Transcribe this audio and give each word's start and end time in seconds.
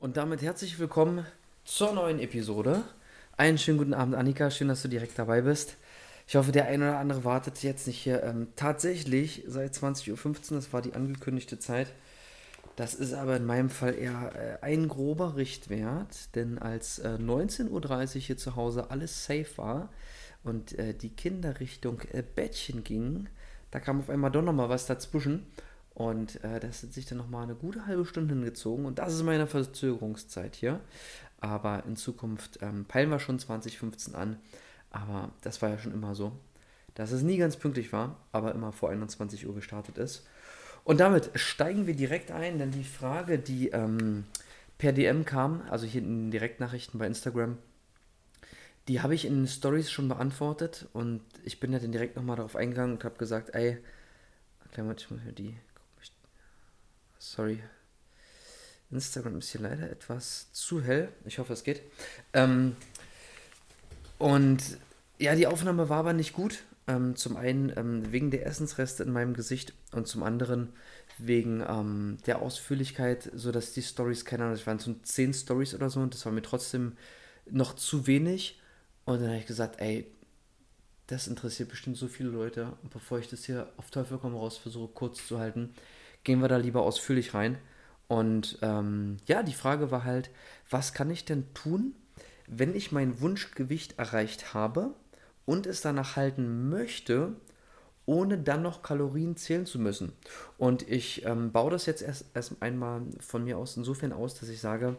Und 0.00 0.16
damit 0.16 0.42
herzlich 0.42 0.78
willkommen 0.78 1.26
zur 1.64 1.92
neuen 1.92 2.20
Episode. 2.20 2.84
Einen 3.36 3.58
schönen 3.58 3.78
guten 3.78 3.94
Abend, 3.94 4.14
Annika. 4.14 4.48
Schön, 4.48 4.68
dass 4.68 4.82
du 4.82 4.86
direkt 4.86 5.18
dabei 5.18 5.40
bist. 5.40 5.76
Ich 6.28 6.36
hoffe, 6.36 6.52
der 6.52 6.66
ein 6.66 6.82
oder 6.82 6.98
andere 6.98 7.24
wartet 7.24 7.60
jetzt 7.64 7.88
nicht 7.88 7.98
hier. 7.98 8.22
Ähm, 8.22 8.46
tatsächlich 8.54 9.42
seit 9.48 9.72
20.15 9.74 10.12
Uhr, 10.12 10.56
das 10.56 10.72
war 10.72 10.82
die 10.82 10.94
angekündigte 10.94 11.58
Zeit. 11.58 11.92
Das 12.76 12.94
ist 12.94 13.12
aber 13.12 13.38
in 13.38 13.44
meinem 13.44 13.70
Fall 13.70 13.92
eher 13.96 14.60
äh, 14.62 14.64
ein 14.64 14.86
grober 14.86 15.34
Richtwert, 15.34 16.32
denn 16.36 16.60
als 16.60 17.00
äh, 17.00 17.18
19.30 17.20 17.68
Uhr 18.14 18.20
hier 18.20 18.36
zu 18.36 18.54
Hause 18.54 18.92
alles 18.92 19.24
safe 19.24 19.48
war 19.56 19.88
und 20.44 20.78
äh, 20.78 20.94
die 20.94 21.10
Kinder 21.10 21.58
Richtung 21.58 22.02
äh, 22.12 22.22
Bettchen 22.22 22.84
gingen, 22.84 23.28
da 23.72 23.80
kam 23.80 23.98
auf 23.98 24.10
einmal 24.10 24.30
doch 24.30 24.42
nochmal 24.42 24.68
was 24.68 24.86
dazwischen. 24.86 25.46
Und 25.98 26.44
äh, 26.44 26.60
das 26.60 26.84
hat 26.84 26.92
sich 26.92 27.06
dann 27.06 27.18
nochmal 27.18 27.42
eine 27.42 27.56
gute 27.56 27.86
halbe 27.86 28.06
Stunde 28.06 28.32
hingezogen. 28.32 28.86
Und 28.86 29.00
das 29.00 29.12
ist 29.14 29.24
meine 29.24 29.48
Verzögerungszeit 29.48 30.54
hier. 30.54 30.78
Aber 31.40 31.82
in 31.88 31.96
Zukunft 31.96 32.60
ähm, 32.62 32.84
peilen 32.84 33.10
wir 33.10 33.18
schon 33.18 33.40
2015 33.40 34.14
an. 34.14 34.36
Aber 34.92 35.32
das 35.40 35.60
war 35.60 35.70
ja 35.70 35.78
schon 35.78 35.92
immer 35.92 36.14
so, 36.14 36.30
dass 36.94 37.10
es 37.10 37.22
nie 37.22 37.36
ganz 37.36 37.56
pünktlich 37.56 37.92
war, 37.92 38.16
aber 38.30 38.54
immer 38.54 38.70
vor 38.70 38.90
21 38.90 39.44
Uhr 39.48 39.56
gestartet 39.56 39.98
ist. 39.98 40.24
Und 40.84 41.00
damit 41.00 41.32
steigen 41.34 41.88
wir 41.88 41.96
direkt 41.96 42.30
ein, 42.30 42.58
denn 42.58 42.70
die 42.70 42.84
Frage, 42.84 43.40
die 43.40 43.70
ähm, 43.70 44.22
per 44.78 44.92
DM 44.92 45.24
kam, 45.24 45.62
also 45.68 45.84
hier 45.84 46.00
in 46.00 46.26
den 46.26 46.30
Direktnachrichten 46.30 47.00
bei 47.00 47.08
Instagram, 47.08 47.58
die 48.86 49.02
habe 49.02 49.16
ich 49.16 49.24
in 49.24 49.34
den 49.34 49.46
Stories 49.48 49.90
schon 49.90 50.06
beantwortet 50.06 50.86
und 50.92 51.22
ich 51.42 51.58
bin 51.58 51.72
ja 51.72 51.80
dann 51.80 51.90
direkt 51.90 52.14
nochmal 52.14 52.36
darauf 52.36 52.54
eingegangen 52.54 52.94
und 52.94 53.04
habe 53.04 53.18
gesagt, 53.18 53.52
ey, 53.54 53.78
kleinen 54.72 54.88
Moment, 54.88 55.00
ich 55.00 55.10
muss 55.10 55.24
mir 55.24 55.32
die, 55.32 55.56
sorry, 57.18 57.62
Instagram 58.90 59.38
ist 59.38 59.50
hier 59.50 59.60
leider 59.60 59.90
etwas 59.90 60.52
zu 60.52 60.82
hell, 60.82 61.08
ich 61.24 61.38
hoffe 61.38 61.52
es 61.52 61.64
geht. 61.64 61.82
Ähm, 62.32 62.76
und 64.18 64.62
ja, 65.18 65.34
die 65.34 65.46
Aufnahme 65.46 65.88
war 65.88 65.98
aber 65.98 66.12
nicht 66.12 66.32
gut. 66.32 66.64
Ähm, 66.86 67.16
zum 67.16 67.36
einen 67.36 67.72
ähm, 67.76 68.12
wegen 68.12 68.30
der 68.30 68.46
Essensreste 68.46 69.02
in 69.02 69.12
meinem 69.12 69.34
Gesicht 69.34 69.74
und 69.92 70.08
zum 70.08 70.22
anderen 70.22 70.72
wegen 71.18 71.62
ähm, 71.68 72.16
der 72.26 72.40
Ausführlichkeit, 72.40 73.30
sodass 73.34 73.72
die 73.72 73.82
Stories, 73.82 74.24
keine 74.24 74.44
Ahnung, 74.44 74.54
es 74.54 74.66
waren 74.66 74.78
so 74.78 74.94
zehn 75.02 75.34
Stories 75.34 75.74
oder 75.74 75.90
so 75.90 76.00
und 76.00 76.14
das 76.14 76.24
war 76.24 76.32
mir 76.32 76.42
trotzdem 76.42 76.96
noch 77.50 77.74
zu 77.74 78.06
wenig. 78.06 78.60
Und 79.04 79.20
dann 79.20 79.28
habe 79.28 79.38
ich 79.38 79.46
gesagt, 79.46 79.80
ey, 79.80 80.06
das 81.08 81.28
interessiert 81.28 81.68
bestimmt 81.68 81.96
so 81.96 82.08
viele 82.08 82.30
Leute. 82.30 82.72
Und 82.82 82.90
bevor 82.90 83.18
ich 83.18 83.28
das 83.28 83.44
hier 83.44 83.70
auf 83.76 83.90
Teufel 83.90 84.18
komm 84.18 84.34
raus 84.34 84.56
versuche 84.56 84.92
kurz 84.92 85.26
zu 85.26 85.38
halten, 85.38 85.74
gehen 86.28 86.42
wir 86.42 86.48
da 86.48 86.58
lieber 86.58 86.82
ausführlich 86.82 87.32
rein. 87.32 87.56
Und 88.06 88.58
ähm, 88.60 89.16
ja, 89.24 89.42
die 89.42 89.54
Frage 89.54 89.90
war 89.90 90.04
halt, 90.04 90.28
was 90.68 90.92
kann 90.92 91.10
ich 91.10 91.24
denn 91.24 91.54
tun, 91.54 91.94
wenn 92.46 92.74
ich 92.74 92.92
mein 92.92 93.22
Wunschgewicht 93.22 93.98
erreicht 93.98 94.52
habe 94.52 94.94
und 95.46 95.66
es 95.66 95.80
danach 95.80 96.16
halten 96.16 96.68
möchte, 96.68 97.32
ohne 98.04 98.36
dann 98.36 98.60
noch 98.60 98.82
Kalorien 98.82 99.38
zählen 99.38 99.64
zu 99.64 99.78
müssen. 99.78 100.12
Und 100.58 100.86
ich 100.86 101.24
ähm, 101.24 101.50
baue 101.50 101.70
das 101.70 101.86
jetzt 101.86 102.02
erst, 102.02 102.26
erst 102.34 102.60
einmal 102.60 103.06
von 103.20 103.44
mir 103.44 103.56
aus 103.56 103.78
insofern 103.78 104.12
aus, 104.12 104.34
dass 104.34 104.50
ich 104.50 104.60
sage, 104.60 104.98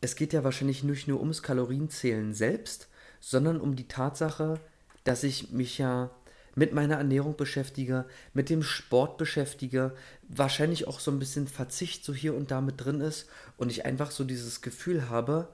es 0.00 0.14
geht 0.14 0.32
ja 0.32 0.44
wahrscheinlich 0.44 0.84
nicht 0.84 1.08
nur 1.08 1.18
ums 1.18 1.42
Kalorienzählen 1.42 2.34
selbst, 2.34 2.88
sondern 3.18 3.60
um 3.60 3.74
die 3.74 3.88
Tatsache, 3.88 4.60
dass 5.02 5.24
ich 5.24 5.50
mich 5.50 5.76
ja 5.78 6.10
mit 6.54 6.72
meiner 6.72 6.96
Ernährung 6.96 7.36
beschäftige, 7.36 8.04
mit 8.34 8.50
dem 8.50 8.62
Sport 8.62 9.18
beschäftige, 9.18 9.94
wahrscheinlich 10.28 10.86
auch 10.86 11.00
so 11.00 11.10
ein 11.10 11.18
bisschen 11.18 11.46
Verzicht 11.46 12.04
so 12.04 12.12
hier 12.12 12.34
und 12.34 12.50
da 12.50 12.60
mit 12.60 12.84
drin 12.84 13.00
ist 13.00 13.28
und 13.56 13.70
ich 13.70 13.84
einfach 13.84 14.10
so 14.10 14.24
dieses 14.24 14.60
Gefühl 14.60 15.08
habe, 15.08 15.48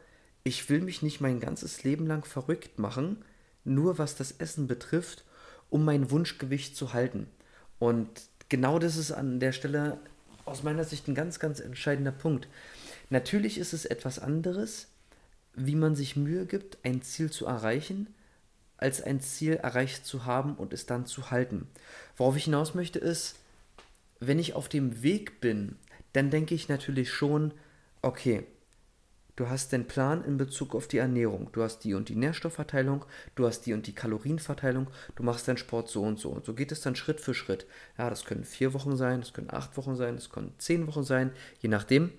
ich 0.44 0.68
will 0.70 0.80
mich 0.80 1.02
nicht 1.02 1.20
mein 1.20 1.40
ganzes 1.40 1.82
Leben 1.82 2.06
lang 2.06 2.24
verrückt 2.24 2.78
machen, 2.78 3.24
nur 3.64 3.98
was 3.98 4.14
das 4.16 4.32
Essen 4.32 4.66
betrifft, 4.66 5.24
um 5.70 5.84
mein 5.84 6.10
Wunschgewicht 6.10 6.76
zu 6.76 6.92
halten. 6.92 7.26
Und 7.78 8.08
genau 8.48 8.78
das 8.78 8.96
ist 8.96 9.12
an 9.12 9.40
der 9.40 9.52
Stelle 9.52 9.98
aus 10.44 10.62
meiner 10.62 10.84
Sicht 10.84 11.08
ein 11.08 11.14
ganz, 11.14 11.40
ganz 11.40 11.60
entscheidender 11.60 12.12
Punkt. 12.12 12.48
Natürlich 13.10 13.58
ist 13.58 13.72
es 13.72 13.84
etwas 13.84 14.18
anderes, 14.18 14.86
wie 15.54 15.74
man 15.74 15.96
sich 15.96 16.16
Mühe 16.16 16.46
gibt, 16.46 16.78
ein 16.84 17.02
Ziel 17.02 17.30
zu 17.30 17.46
erreichen, 17.46 18.14
als 18.76 19.02
ein 19.02 19.20
Ziel 19.20 19.54
erreicht 19.54 20.04
zu 20.04 20.24
haben 20.24 20.54
und 20.54 20.72
es 20.72 20.86
dann 20.86 21.06
zu 21.06 21.30
halten. 21.30 21.66
Worauf 22.16 22.36
ich 22.36 22.44
hinaus 22.44 22.74
möchte 22.74 22.98
ist, 22.98 23.36
wenn 24.20 24.38
ich 24.38 24.54
auf 24.54 24.68
dem 24.68 25.02
Weg 25.02 25.40
bin, 25.40 25.76
dann 26.12 26.30
denke 26.30 26.54
ich 26.54 26.68
natürlich 26.68 27.10
schon, 27.10 27.52
okay, 28.02 28.46
Du 29.36 29.50
hast 29.50 29.70
den 29.70 29.86
Plan 29.86 30.24
in 30.24 30.38
Bezug 30.38 30.74
auf 30.74 30.88
die 30.88 30.96
Ernährung. 30.96 31.50
Du 31.52 31.62
hast 31.62 31.80
die 31.80 31.92
und 31.92 32.08
die 32.08 32.16
Nährstoffverteilung, 32.16 33.04
du 33.34 33.46
hast 33.46 33.66
die 33.66 33.74
und 33.74 33.86
die 33.86 33.94
Kalorienverteilung, 33.94 34.86
du 35.14 35.22
machst 35.22 35.46
deinen 35.46 35.58
Sport 35.58 35.90
so 35.90 36.02
und 36.02 36.18
so. 36.18 36.30
Und 36.30 36.46
so 36.46 36.54
geht 36.54 36.72
es 36.72 36.80
dann 36.80 36.96
Schritt 36.96 37.20
für 37.20 37.34
Schritt. 37.34 37.66
Ja, 37.98 38.08
das 38.08 38.24
können 38.24 38.44
vier 38.44 38.72
Wochen 38.72 38.96
sein, 38.96 39.20
das 39.20 39.34
können 39.34 39.50
acht 39.50 39.76
Wochen 39.76 39.94
sein, 39.94 40.16
das 40.16 40.30
können 40.30 40.54
zehn 40.56 40.86
Wochen 40.86 41.04
sein, 41.04 41.32
je 41.60 41.68
nachdem, 41.68 42.12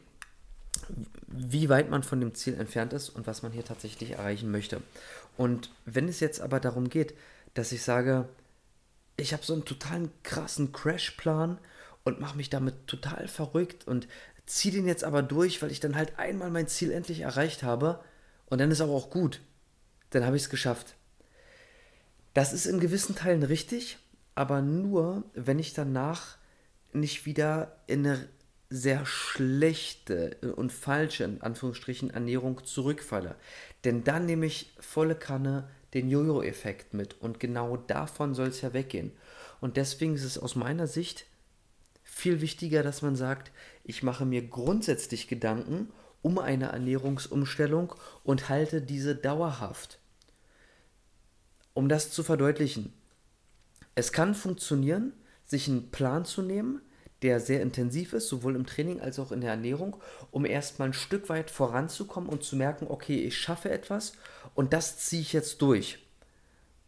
wie 1.27 1.69
weit 1.69 1.89
man 1.89 2.03
von 2.03 2.19
dem 2.19 2.35
Ziel 2.35 2.53
entfernt 2.53 2.93
ist 2.93 3.09
und 3.09 3.25
was 3.25 3.41
man 3.41 3.51
hier 3.51 3.65
tatsächlich 3.65 4.11
erreichen 4.11 4.51
möchte. 4.51 4.79
Und 5.37 5.71
wenn 5.85 6.07
es 6.09 6.19
jetzt 6.19 6.41
aber 6.41 6.59
darum 6.59 6.89
geht, 6.89 7.13
dass 7.53 7.71
ich 7.71 7.83
sage, 7.83 8.27
ich 9.15 9.33
habe 9.33 9.43
so 9.43 9.53
einen 9.53 9.65
totalen 9.65 10.11
krassen 10.23 10.71
Crashplan 10.71 11.59
und 12.03 12.19
mache 12.19 12.37
mich 12.37 12.49
damit 12.49 12.87
total 12.87 13.27
verrückt 13.27 13.87
und 13.87 14.07
ziehe 14.45 14.73
den 14.73 14.87
jetzt 14.87 15.03
aber 15.03 15.21
durch, 15.21 15.61
weil 15.61 15.71
ich 15.71 15.79
dann 15.79 15.95
halt 15.95 16.17
einmal 16.17 16.49
mein 16.49 16.67
Ziel 16.67 16.91
endlich 16.91 17.21
erreicht 17.21 17.63
habe 17.63 17.99
und 18.47 18.59
dann 18.59 18.71
ist 18.71 18.81
aber 18.81 18.93
auch 18.93 19.09
gut. 19.09 19.41
Dann 20.11 20.25
habe 20.25 20.37
ich 20.37 20.43
es 20.43 20.49
geschafft. 20.49 20.95
Das 22.33 22.53
ist 22.53 22.65
in 22.65 22.79
gewissen 22.79 23.15
Teilen 23.15 23.43
richtig, 23.43 23.97
aber 24.35 24.61
nur, 24.61 25.23
wenn 25.33 25.59
ich 25.59 25.73
danach 25.73 26.37
nicht 26.93 27.25
wieder 27.25 27.75
in 27.87 28.05
eine 28.05 28.29
sehr 28.69 29.05
schlechte 29.05 30.37
und 30.55 30.71
falsche, 30.71 31.23
in 31.23 31.41
Anführungsstrichen, 31.41 32.09
Ernährung 32.09 32.65
zurückfalle. 32.65 33.35
Denn 33.83 34.03
dann 34.03 34.25
nehme 34.25 34.45
ich 34.45 34.73
volle 34.79 35.15
Kanne 35.15 35.69
den 35.93 36.09
Jojo-Effekt 36.09 36.93
mit 36.93 37.19
und 37.21 37.39
genau 37.39 37.77
davon 37.77 38.33
soll 38.33 38.47
es 38.47 38.61
ja 38.61 38.73
weggehen. 38.73 39.11
Und 39.61 39.77
deswegen 39.77 40.15
ist 40.15 40.23
es 40.23 40.37
aus 40.37 40.55
meiner 40.55 40.87
Sicht 40.87 41.25
viel 42.03 42.41
wichtiger, 42.41 42.83
dass 42.83 43.01
man 43.01 43.15
sagt, 43.15 43.51
ich 43.83 44.03
mache 44.03 44.25
mir 44.25 44.41
grundsätzlich 44.41 45.27
Gedanken 45.27 45.91
um 46.21 46.39
eine 46.39 46.67
Ernährungsumstellung 46.67 47.93
und 48.23 48.49
halte 48.49 48.81
diese 48.81 49.15
dauerhaft. 49.15 49.99
Um 51.73 51.87
das 51.87 52.11
zu 52.11 52.23
verdeutlichen, 52.23 52.91
es 53.95 54.11
kann 54.11 54.35
funktionieren, 54.35 55.13
sich 55.45 55.67
einen 55.67 55.89
Plan 55.91 56.25
zu 56.25 56.41
nehmen, 56.41 56.81
der 57.21 57.39
sehr 57.39 57.61
intensiv 57.61 58.13
ist, 58.13 58.27
sowohl 58.27 58.55
im 58.55 58.65
Training 58.65 59.01
als 59.01 59.19
auch 59.19 59.31
in 59.31 59.41
der 59.41 59.51
Ernährung, 59.51 59.97
um 60.31 60.45
erstmal 60.45 60.89
ein 60.89 60.93
Stück 60.93 61.29
weit 61.29 61.49
voranzukommen 61.49 62.29
und 62.29 62.43
zu 62.43 62.55
merken, 62.55 62.87
okay, 62.87 63.19
ich 63.23 63.37
schaffe 63.37 63.71
etwas 63.71 64.13
und 64.53 64.73
das 64.73 64.99
ziehe 64.99 65.21
ich 65.21 65.33
jetzt 65.33 65.61
durch. 65.61 65.99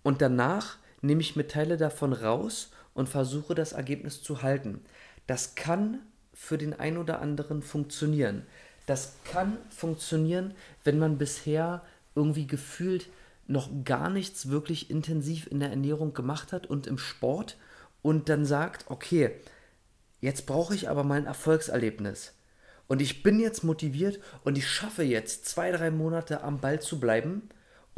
Und 0.03 0.21
danach 0.21 0.77
nehme 1.01 1.21
ich 1.21 1.35
mir 1.35 1.47
Teile 1.47 1.77
davon 1.77 2.13
raus 2.13 2.71
und 2.93 3.09
versuche 3.09 3.55
das 3.55 3.73
Ergebnis 3.73 4.21
zu 4.21 4.41
halten. 4.41 4.81
Das 5.27 5.55
kann 5.55 5.99
für 6.33 6.57
den 6.57 6.79
einen 6.79 6.97
oder 6.97 7.21
anderen 7.21 7.61
funktionieren. 7.61 8.45
Das 8.85 9.13
kann 9.23 9.57
funktionieren, 9.69 10.53
wenn 10.83 10.99
man 10.99 11.17
bisher 11.17 11.83
irgendwie 12.15 12.47
gefühlt 12.47 13.07
noch 13.47 13.69
gar 13.83 14.09
nichts 14.09 14.49
wirklich 14.49 14.89
intensiv 14.89 15.47
in 15.47 15.59
der 15.59 15.69
Ernährung 15.69 16.13
gemacht 16.13 16.53
hat 16.53 16.67
und 16.67 16.87
im 16.87 16.97
Sport 16.97 17.57
und 18.01 18.29
dann 18.29 18.45
sagt, 18.45 18.85
okay, 18.87 19.31
jetzt 20.21 20.45
brauche 20.45 20.75
ich 20.75 20.89
aber 20.89 21.03
mal 21.03 21.19
ein 21.19 21.25
Erfolgserlebnis. 21.25 22.33
Und 22.87 23.01
ich 23.01 23.21
bin 23.23 23.39
jetzt 23.39 23.63
motiviert 23.63 24.19
und 24.43 24.57
ich 24.57 24.67
schaffe 24.67 25.03
jetzt 25.03 25.45
zwei, 25.45 25.71
drei 25.71 25.91
Monate 25.91 26.43
am 26.43 26.59
Ball 26.59 26.81
zu 26.81 26.99
bleiben 26.99 27.49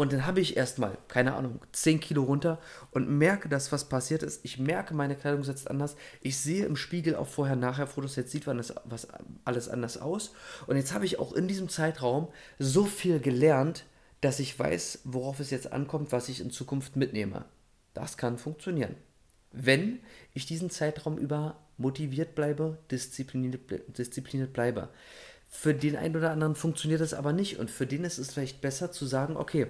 und 0.01 0.13
dann 0.13 0.25
habe 0.25 0.39
ich 0.39 0.57
erstmal, 0.57 0.97
keine 1.09 1.35
Ahnung, 1.35 1.59
10 1.73 1.99
Kilo 1.99 2.23
runter 2.23 2.59
und 2.89 3.07
merke, 3.07 3.49
dass 3.49 3.71
was 3.71 3.87
passiert 3.87 4.23
ist. 4.23 4.43
Ich 4.43 4.57
merke, 4.57 4.95
meine 4.95 5.15
Kleidung 5.15 5.43
setzt 5.43 5.69
anders. 5.69 5.95
Ich 6.21 6.39
sehe 6.39 6.65
im 6.65 6.75
Spiegel 6.75 7.15
auch 7.15 7.27
vorher-nachher-Fotos, 7.27 8.15
jetzt 8.15 8.31
sieht 8.31 8.47
man 8.47 8.57
das, 8.57 8.73
was, 8.85 9.07
alles 9.45 9.69
anders 9.69 9.97
aus. 9.99 10.33
Und 10.65 10.77
jetzt 10.77 10.93
habe 10.93 11.05
ich 11.05 11.19
auch 11.19 11.33
in 11.33 11.47
diesem 11.47 11.69
Zeitraum 11.69 12.29
so 12.57 12.85
viel 12.85 13.19
gelernt, 13.19 13.85
dass 14.21 14.39
ich 14.39 14.57
weiß, 14.57 15.01
worauf 15.03 15.39
es 15.39 15.51
jetzt 15.51 15.71
ankommt, 15.71 16.11
was 16.11 16.29
ich 16.29 16.41
in 16.41 16.49
Zukunft 16.49 16.95
mitnehme. 16.95 17.45
Das 17.93 18.17
kann 18.17 18.39
funktionieren. 18.39 18.95
Wenn 19.51 19.99
ich 20.33 20.47
diesen 20.47 20.69
Zeitraum 20.69 21.19
über 21.19 21.59
motiviert 21.81 22.35
bleibe, 22.35 22.77
diszipliniert, 22.89 23.59
diszipliniert 23.97 24.53
bleibe. 24.53 24.89
Für 25.49 25.73
den 25.73 25.97
einen 25.97 26.15
oder 26.15 26.31
anderen 26.31 26.55
funktioniert 26.55 27.01
das 27.01 27.13
aber 27.13 27.33
nicht 27.33 27.59
und 27.59 27.69
für 27.69 27.85
den 27.85 28.05
ist 28.05 28.17
es 28.17 28.31
vielleicht 28.31 28.61
besser 28.61 28.91
zu 28.91 29.05
sagen, 29.05 29.35
okay, 29.35 29.67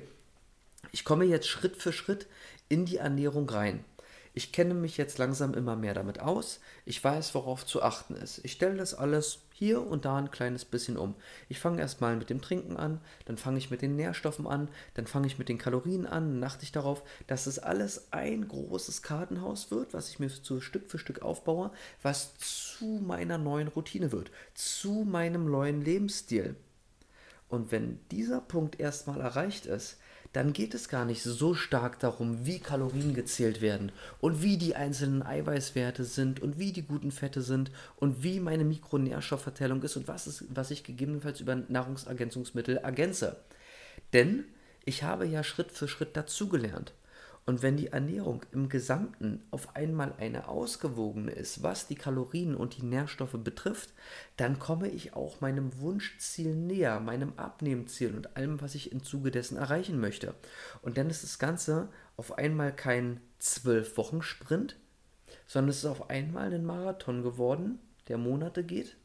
ich 0.92 1.04
komme 1.04 1.26
jetzt 1.26 1.48
Schritt 1.48 1.76
für 1.76 1.92
Schritt 1.92 2.28
in 2.70 2.86
die 2.86 2.98
Ernährung 2.98 3.50
rein. 3.50 3.84
Ich 4.34 4.54
kenne 4.54 4.74
mich 4.74 4.98
jetzt 4.98 5.18
langsam 5.18 5.54
immer 5.54 5.76
mehr 5.76 5.94
damit 5.94 6.20
aus. 6.20 6.62
Ich 6.86 7.04
weiß, 7.04 7.36
worauf 7.36 7.66
zu 7.66 7.82
achten 7.82 8.16
ist. 8.16 8.40
Ich 8.44 8.54
stelle 8.54 8.78
das 8.78 8.94
alles 8.94 9.40
hier 9.52 9.86
und 9.86 10.06
da 10.06 10.18
ein 10.18 10.32
kleines 10.32 10.66
bisschen 10.66 10.98
um. 10.98 11.16
Ich 11.50 11.60
fange 11.60 11.82
erstmal 11.82 12.16
mit 12.16 12.30
dem 12.30 12.42
Trinken 12.42 12.78
an, 12.78 13.02
dann 13.26 13.38
fange 13.38 13.58
ich 13.58 13.70
mit 13.70 13.82
den 13.82 13.96
Nährstoffen 13.96 14.48
an, 14.48 14.70
dann 14.94 15.06
fange 15.06 15.28
ich 15.28 15.38
mit 15.38 15.50
den 15.50 15.58
Kalorien 15.58 16.08
an, 16.08 16.32
dann 16.32 16.44
achte 16.44 16.64
ich 16.64 16.72
darauf, 16.72 17.04
dass 17.28 17.46
es 17.46 17.60
alles 17.60 18.12
ein 18.12 18.48
großes 18.48 19.02
Kartenhaus 19.04 19.70
wird, 19.70 19.94
was 19.94 20.10
ich 20.10 20.20
mir 20.20 20.30
so 20.30 20.62
Stück 20.62 20.90
für 20.90 20.98
Stück 20.98 21.22
aufbaue, 21.22 21.72
was 22.02 22.34
zu 22.38 23.02
meiner 23.06 23.38
neuen 23.38 23.68
Routine 23.68 24.12
wird, 24.12 24.32
zu 24.54 25.06
meinem 25.06 25.46
neuen 25.46 25.82
Lebensstil. 25.82 26.56
Und 27.50 27.72
wenn 27.72 28.00
dieser 28.12 28.40
Punkt 28.40 28.80
erstmal 28.80 29.20
erreicht 29.20 29.66
ist, 29.66 29.98
dann 30.34 30.54
geht 30.54 30.74
es 30.74 30.88
gar 30.88 31.04
nicht 31.04 31.24
so 31.24 31.54
stark 31.54 32.00
darum, 32.00 32.46
wie 32.46 32.60
Kalorien 32.60 33.14
gezählt 33.14 33.62
werden 33.62 33.92
und 34.20 34.42
wie 34.42 34.58
die 34.58 34.76
einzelnen 34.76 35.24
Eiweißwerte 35.24 36.06
sind 36.06 36.40
und 36.40 36.58
wie 36.58 36.72
die 36.72 36.84
guten 36.84 37.12
Fette 37.12 37.42
sind 37.42 37.72
und 37.98 38.24
wie 38.24 38.40
meine 38.40 38.64
Mikronährstoffverteilung 38.64 39.84
ist 39.84 39.98
und 39.98 40.08
was, 40.08 40.28
ist, 40.28 40.46
was 40.50 40.72
ich 40.72 40.84
gegebenenfalls 40.84 41.42
über 41.42 41.56
Nahrungsergänzungsmittel 41.56 42.78
ergänze. 42.78 43.38
Denn 44.14 44.46
ich 44.86 45.04
habe 45.04 45.26
ja 45.26 45.44
Schritt 45.44 45.72
für 45.72 45.88
Schritt 45.88 46.16
dazugelernt. 46.16 46.94
Und 47.46 47.64
wenn 47.64 47.76
die 47.76 47.88
Ernährung 47.88 48.44
im 48.52 48.70
Gesamten 48.70 49.44
auf 49.50 49.76
einmal 49.76 50.14
eine 50.20 50.48
ausgewogene 50.48 51.32
ist, 51.32 51.64
was 51.64 51.88
die 51.88 51.96
Kalorien 51.96 52.56
und 52.56 52.78
die 52.78 52.86
Nährstoffe 52.86 53.38
betrifft, 53.44 53.94
dann 54.38 54.60
komme 54.60 54.90
ich 54.90 55.16
auch 55.16 55.42
meinem 55.42 55.80
Wunschziel 55.80 56.56
näher, 56.56 57.00
meinem 57.00 57.34
Abnehmziel 57.38 58.16
und 58.16 58.38
allem, 58.38 58.62
was 58.62 58.76
ich 58.76 58.92
im 58.92 59.04
Zuge 59.04 59.32
dessen 59.32 59.58
erreichen 59.58 60.00
möchte. 60.00 60.36
Und 60.84 60.98
dann 60.98 61.10
ist 61.10 61.24
das 61.24 61.40
Ganze 61.40 61.90
auf 62.16 62.38
einmal 62.38 62.76
kein 62.76 63.20
zwölf 63.40 63.98
Wochen 63.98 64.22
Sprint, 64.22 64.78
sondern 65.48 65.70
es 65.70 65.80
ist 65.80 65.86
auf 65.86 66.10
einmal 66.10 66.54
ein 66.54 66.66
Marathon 66.66 67.24
geworden, 67.24 67.80
der 68.08 68.20
Monate 68.20 68.64
geht, 68.64 68.98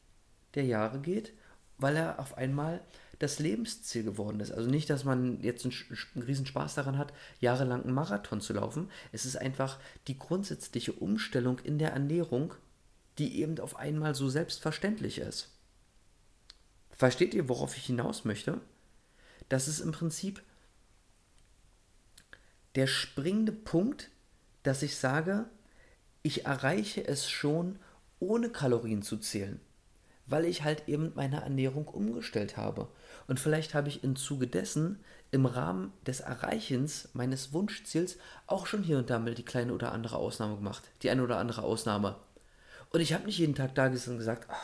der 0.53 0.65
Jahre 0.65 0.99
geht, 0.99 1.33
weil 1.79 1.95
er 1.95 2.19
auf 2.19 2.37
einmal 2.37 2.81
das 3.19 3.39
Lebensziel 3.39 4.03
geworden 4.03 4.39
ist. 4.39 4.51
Also 4.51 4.69
nicht, 4.69 4.89
dass 4.89 5.03
man 5.03 5.41
jetzt 5.41 5.65
einen, 5.65 5.73
einen 6.15 6.23
riesen 6.23 6.45
Spaß 6.45 6.75
daran 6.75 6.97
hat, 6.97 7.13
jahrelang 7.39 7.83
einen 7.83 7.93
Marathon 7.93 8.41
zu 8.41 8.53
laufen. 8.53 8.89
Es 9.11 9.25
ist 9.25 9.37
einfach 9.37 9.79
die 10.07 10.17
grundsätzliche 10.17 10.93
Umstellung 10.93 11.59
in 11.59 11.79
der 11.79 11.91
Ernährung, 11.91 12.53
die 13.17 13.41
eben 13.41 13.59
auf 13.59 13.75
einmal 13.77 14.13
so 14.13 14.29
selbstverständlich 14.29 15.17
ist. 15.17 15.49
Versteht 16.91 17.33
ihr, 17.33 17.49
worauf 17.49 17.75
ich 17.77 17.85
hinaus 17.85 18.25
möchte? 18.25 18.59
Das 19.49 19.67
ist 19.67 19.79
im 19.79 19.91
Prinzip 19.91 20.41
der 22.75 22.87
springende 22.87 23.51
Punkt, 23.51 24.11
dass 24.63 24.83
ich 24.83 24.97
sage, 24.97 25.45
ich 26.21 26.45
erreiche 26.45 27.07
es 27.07 27.29
schon, 27.29 27.79
ohne 28.19 28.49
Kalorien 28.49 29.01
zu 29.01 29.17
zählen, 29.17 29.59
weil 30.25 30.45
ich 30.45 30.63
halt 30.63 30.87
eben 30.87 31.13
meine 31.15 31.41
Ernährung 31.41 31.87
umgestellt 31.87 32.57
habe. 32.57 32.89
Und 33.27 33.39
vielleicht 33.39 33.73
habe 33.73 33.89
ich 33.89 34.03
im 34.03 34.15
Zuge 34.15 34.47
dessen 34.47 34.99
im 35.31 35.45
Rahmen 35.45 35.91
des 36.05 36.21
Erreichens 36.21 37.09
meines 37.13 37.51
Wunschziels 37.51 38.17
auch 38.47 38.65
schon 38.65 38.83
hier 38.83 38.97
und 38.97 39.09
da 39.09 39.19
mal 39.19 39.35
die 39.35 39.43
kleine 39.43 39.73
oder 39.73 39.91
andere 39.91 40.15
Ausnahme 40.15 40.55
gemacht. 40.55 40.83
Die 41.03 41.09
eine 41.09 41.23
oder 41.23 41.37
andere 41.37 41.63
Ausnahme. 41.63 42.15
Und 42.91 43.01
ich 43.01 43.13
habe 43.13 43.25
nicht 43.25 43.37
jeden 43.37 43.55
Tag 43.55 43.75
da 43.75 43.89
gesessen 43.89 44.11
und 44.11 44.19
gesagt, 44.19 44.47
oh, 44.49 44.55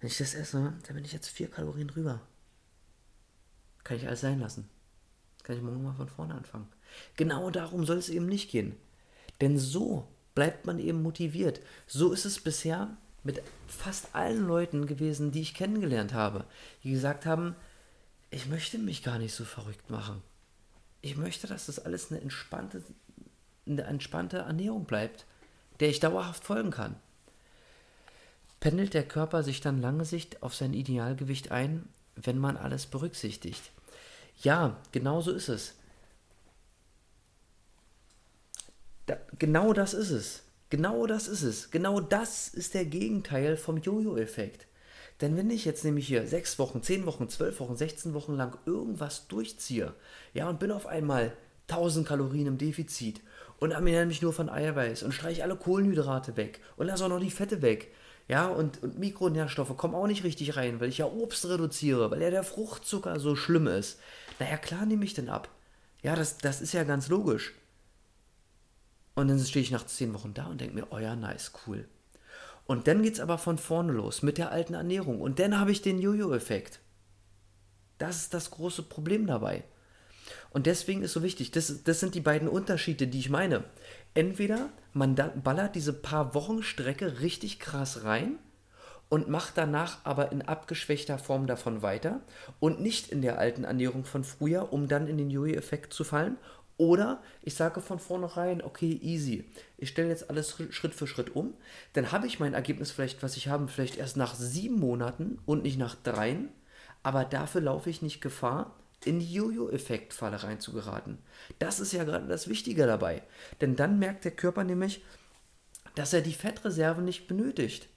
wenn 0.00 0.08
ich 0.08 0.18
das 0.18 0.34
esse, 0.34 0.74
dann 0.86 0.94
bin 0.94 1.04
ich 1.04 1.12
jetzt 1.12 1.28
vier 1.28 1.50
Kalorien 1.50 1.88
drüber. 1.88 2.20
Kann 3.82 3.96
ich 3.96 4.06
alles 4.06 4.20
sein 4.20 4.38
lassen. 4.38 4.68
Kann 5.42 5.56
ich 5.56 5.62
morgen 5.62 5.82
mal 5.82 5.94
von 5.94 6.08
vorne 6.08 6.34
anfangen. 6.34 6.68
Genau 7.16 7.50
darum 7.50 7.86
soll 7.86 7.96
es 7.96 8.10
eben 8.10 8.26
nicht 8.26 8.50
gehen. 8.50 8.76
Denn 9.40 9.58
so 9.58 10.06
bleibt 10.34 10.66
man 10.66 10.78
eben 10.78 11.02
motiviert. 11.02 11.60
So 11.86 12.12
ist 12.12 12.26
es 12.26 12.40
bisher 12.40 12.96
mit 13.24 13.42
fast 13.66 14.14
allen 14.14 14.46
Leuten 14.46 14.86
gewesen, 14.86 15.32
die 15.32 15.42
ich 15.42 15.54
kennengelernt 15.54 16.14
habe, 16.14 16.44
die 16.82 16.90
gesagt 16.90 17.26
haben, 17.26 17.54
ich 18.30 18.46
möchte 18.46 18.78
mich 18.78 19.02
gar 19.02 19.18
nicht 19.18 19.34
so 19.34 19.44
verrückt 19.44 19.90
machen. 19.90 20.22
Ich 21.00 21.16
möchte, 21.16 21.46
dass 21.46 21.66
das 21.66 21.78
alles 21.78 22.10
eine 22.10 22.20
entspannte, 22.20 22.82
eine 23.66 23.82
entspannte 23.82 24.38
Ernährung 24.38 24.84
bleibt, 24.84 25.24
der 25.80 25.88
ich 25.88 26.00
dauerhaft 26.00 26.44
folgen 26.44 26.70
kann. 26.70 26.96
Pendelt 28.60 28.94
der 28.94 29.06
Körper 29.06 29.42
sich 29.42 29.60
dann 29.60 29.80
lange 29.80 30.04
Sicht 30.04 30.42
auf 30.42 30.54
sein 30.54 30.74
Idealgewicht 30.74 31.52
ein, 31.52 31.88
wenn 32.16 32.38
man 32.38 32.56
alles 32.56 32.86
berücksichtigt? 32.86 33.70
Ja, 34.42 34.76
genau 34.92 35.20
so 35.20 35.32
ist 35.32 35.48
es. 35.48 35.74
Da, 39.06 39.16
genau 39.38 39.72
das 39.72 39.94
ist 39.94 40.10
es. 40.10 40.42
Genau 40.70 41.06
das 41.06 41.28
ist 41.28 41.42
es. 41.42 41.70
Genau 41.70 42.00
das 42.00 42.48
ist 42.48 42.74
der 42.74 42.84
Gegenteil 42.84 43.56
vom 43.56 43.78
Jojo-Effekt. 43.78 44.66
Denn 45.20 45.36
wenn 45.36 45.50
ich 45.50 45.64
jetzt 45.64 45.84
nämlich 45.84 46.06
hier 46.06 46.26
sechs 46.26 46.58
Wochen, 46.58 46.82
zehn 46.82 47.06
Wochen, 47.06 47.28
zwölf 47.28 47.58
Wochen, 47.60 47.76
16 47.76 48.14
Wochen 48.14 48.34
lang 48.34 48.56
irgendwas 48.66 49.26
durchziehe, 49.28 49.94
ja, 50.34 50.48
und 50.48 50.60
bin 50.60 50.70
auf 50.70 50.86
einmal 50.86 51.32
1000 51.68 52.06
Kalorien 52.06 52.46
im 52.46 52.58
Defizit 52.58 53.20
und 53.58 53.72
ernähre 53.72 54.06
mich 54.06 54.22
nur 54.22 54.32
von 54.32 54.48
Eiweiß 54.48 55.02
und 55.02 55.12
streiche 55.12 55.42
alle 55.42 55.56
Kohlenhydrate 55.56 56.36
weg 56.36 56.60
und 56.76 56.86
lasse 56.86 57.04
auch 57.04 57.08
noch 57.08 57.20
die 57.20 57.30
Fette 57.30 57.62
weg, 57.62 57.90
ja, 58.28 58.46
und, 58.46 58.82
und 58.82 58.98
Mikronährstoffe 58.98 59.74
kommen 59.78 59.94
auch 59.94 60.06
nicht 60.06 60.22
richtig 60.22 60.54
rein, 60.56 60.80
weil 60.80 60.90
ich 60.90 60.98
ja 60.98 61.06
Obst 61.06 61.48
reduziere, 61.48 62.10
weil 62.10 62.20
ja 62.20 62.30
der 62.30 62.42
Fruchtzucker 62.42 63.18
so 63.18 63.34
schlimm 63.34 63.66
ist. 63.66 63.98
Naja, 64.38 64.58
klar 64.58 64.84
nehme 64.84 65.04
ich 65.06 65.14
den 65.14 65.30
ab. 65.30 65.48
Ja, 66.02 66.14
das, 66.14 66.36
das 66.36 66.60
ist 66.60 66.74
ja 66.74 66.84
ganz 66.84 67.08
logisch. 67.08 67.54
Und 69.18 69.26
dann 69.26 69.40
stehe 69.40 69.64
ich 69.64 69.72
nach 69.72 69.84
zehn 69.84 70.14
Wochen 70.14 70.32
da 70.32 70.46
und 70.46 70.60
denke 70.60 70.76
mir, 70.76 70.86
oh 70.90 70.98
ja, 70.98 71.16
nice, 71.16 71.50
cool. 71.66 71.88
Und 72.66 72.86
dann 72.86 73.02
geht 73.02 73.14
es 73.14 73.20
aber 73.20 73.36
von 73.36 73.58
vorne 73.58 73.92
los 73.92 74.22
mit 74.22 74.38
der 74.38 74.52
alten 74.52 74.74
Ernährung. 74.74 75.20
Und 75.20 75.40
dann 75.40 75.58
habe 75.58 75.72
ich 75.72 75.82
den 75.82 75.98
Jojo-Effekt. 75.98 76.78
Das 77.98 78.18
ist 78.18 78.32
das 78.32 78.52
große 78.52 78.84
Problem 78.84 79.26
dabei. 79.26 79.64
Und 80.50 80.66
deswegen 80.66 81.02
ist 81.02 81.14
so 81.14 81.24
wichtig, 81.24 81.50
das, 81.50 81.82
das 81.82 81.98
sind 81.98 82.14
die 82.14 82.20
beiden 82.20 82.46
Unterschiede, 82.46 83.08
die 83.08 83.18
ich 83.18 83.28
meine. 83.28 83.64
Entweder 84.14 84.68
man 84.92 85.16
ballert 85.16 85.74
diese 85.74 85.94
paar 85.94 86.32
Wochen 86.34 86.62
Strecke 86.62 87.18
richtig 87.18 87.58
krass 87.58 88.04
rein 88.04 88.38
und 89.08 89.28
macht 89.28 89.56
danach 89.56 89.98
aber 90.04 90.30
in 90.30 90.42
abgeschwächter 90.42 91.18
Form 91.18 91.48
davon 91.48 91.82
weiter 91.82 92.20
und 92.60 92.80
nicht 92.80 93.08
in 93.08 93.22
der 93.22 93.38
alten 93.38 93.64
Ernährung 93.64 94.04
von 94.04 94.22
früher, 94.22 94.72
um 94.72 94.86
dann 94.86 95.08
in 95.08 95.18
den 95.18 95.30
Jojo-Effekt 95.30 95.92
zu 95.92 96.04
fallen. 96.04 96.36
Oder 96.78 97.20
ich 97.42 97.54
sage 97.54 97.80
von 97.80 97.98
vornherein, 97.98 98.62
okay, 98.62 98.98
easy. 99.02 99.44
Ich 99.76 99.90
stelle 99.90 100.08
jetzt 100.08 100.30
alles 100.30 100.56
Schritt 100.70 100.94
für 100.94 101.08
Schritt 101.08 101.34
um. 101.34 101.54
Dann 101.92 102.12
habe 102.12 102.28
ich 102.28 102.38
mein 102.38 102.54
Ergebnis 102.54 102.92
vielleicht, 102.92 103.22
was 103.22 103.36
ich 103.36 103.48
habe, 103.48 103.66
vielleicht 103.68 103.98
erst 103.98 104.16
nach 104.16 104.36
sieben 104.36 104.78
Monaten 104.78 105.38
und 105.44 105.64
nicht 105.64 105.76
nach 105.76 105.96
dreien. 105.96 106.50
Aber 107.02 107.24
dafür 107.24 107.60
laufe 107.60 107.90
ich 107.90 108.00
nicht 108.00 108.20
Gefahr, 108.20 108.76
in 109.04 109.18
die 109.18 109.32
Jojo-Effekt-Falle 109.32 110.42
reinzugeraten. 110.42 111.18
Das 111.58 111.80
ist 111.80 111.92
ja 111.92 112.04
gerade 112.04 112.28
das 112.28 112.48
Wichtige 112.48 112.86
dabei. 112.86 113.22
Denn 113.60 113.74
dann 113.74 113.98
merkt 113.98 114.24
der 114.24 114.32
Körper 114.32 114.62
nämlich, 114.62 115.04
dass 115.96 116.12
er 116.12 116.20
die 116.20 116.32
Fettreserve 116.32 117.02
nicht 117.02 117.26
benötigt. 117.26 117.88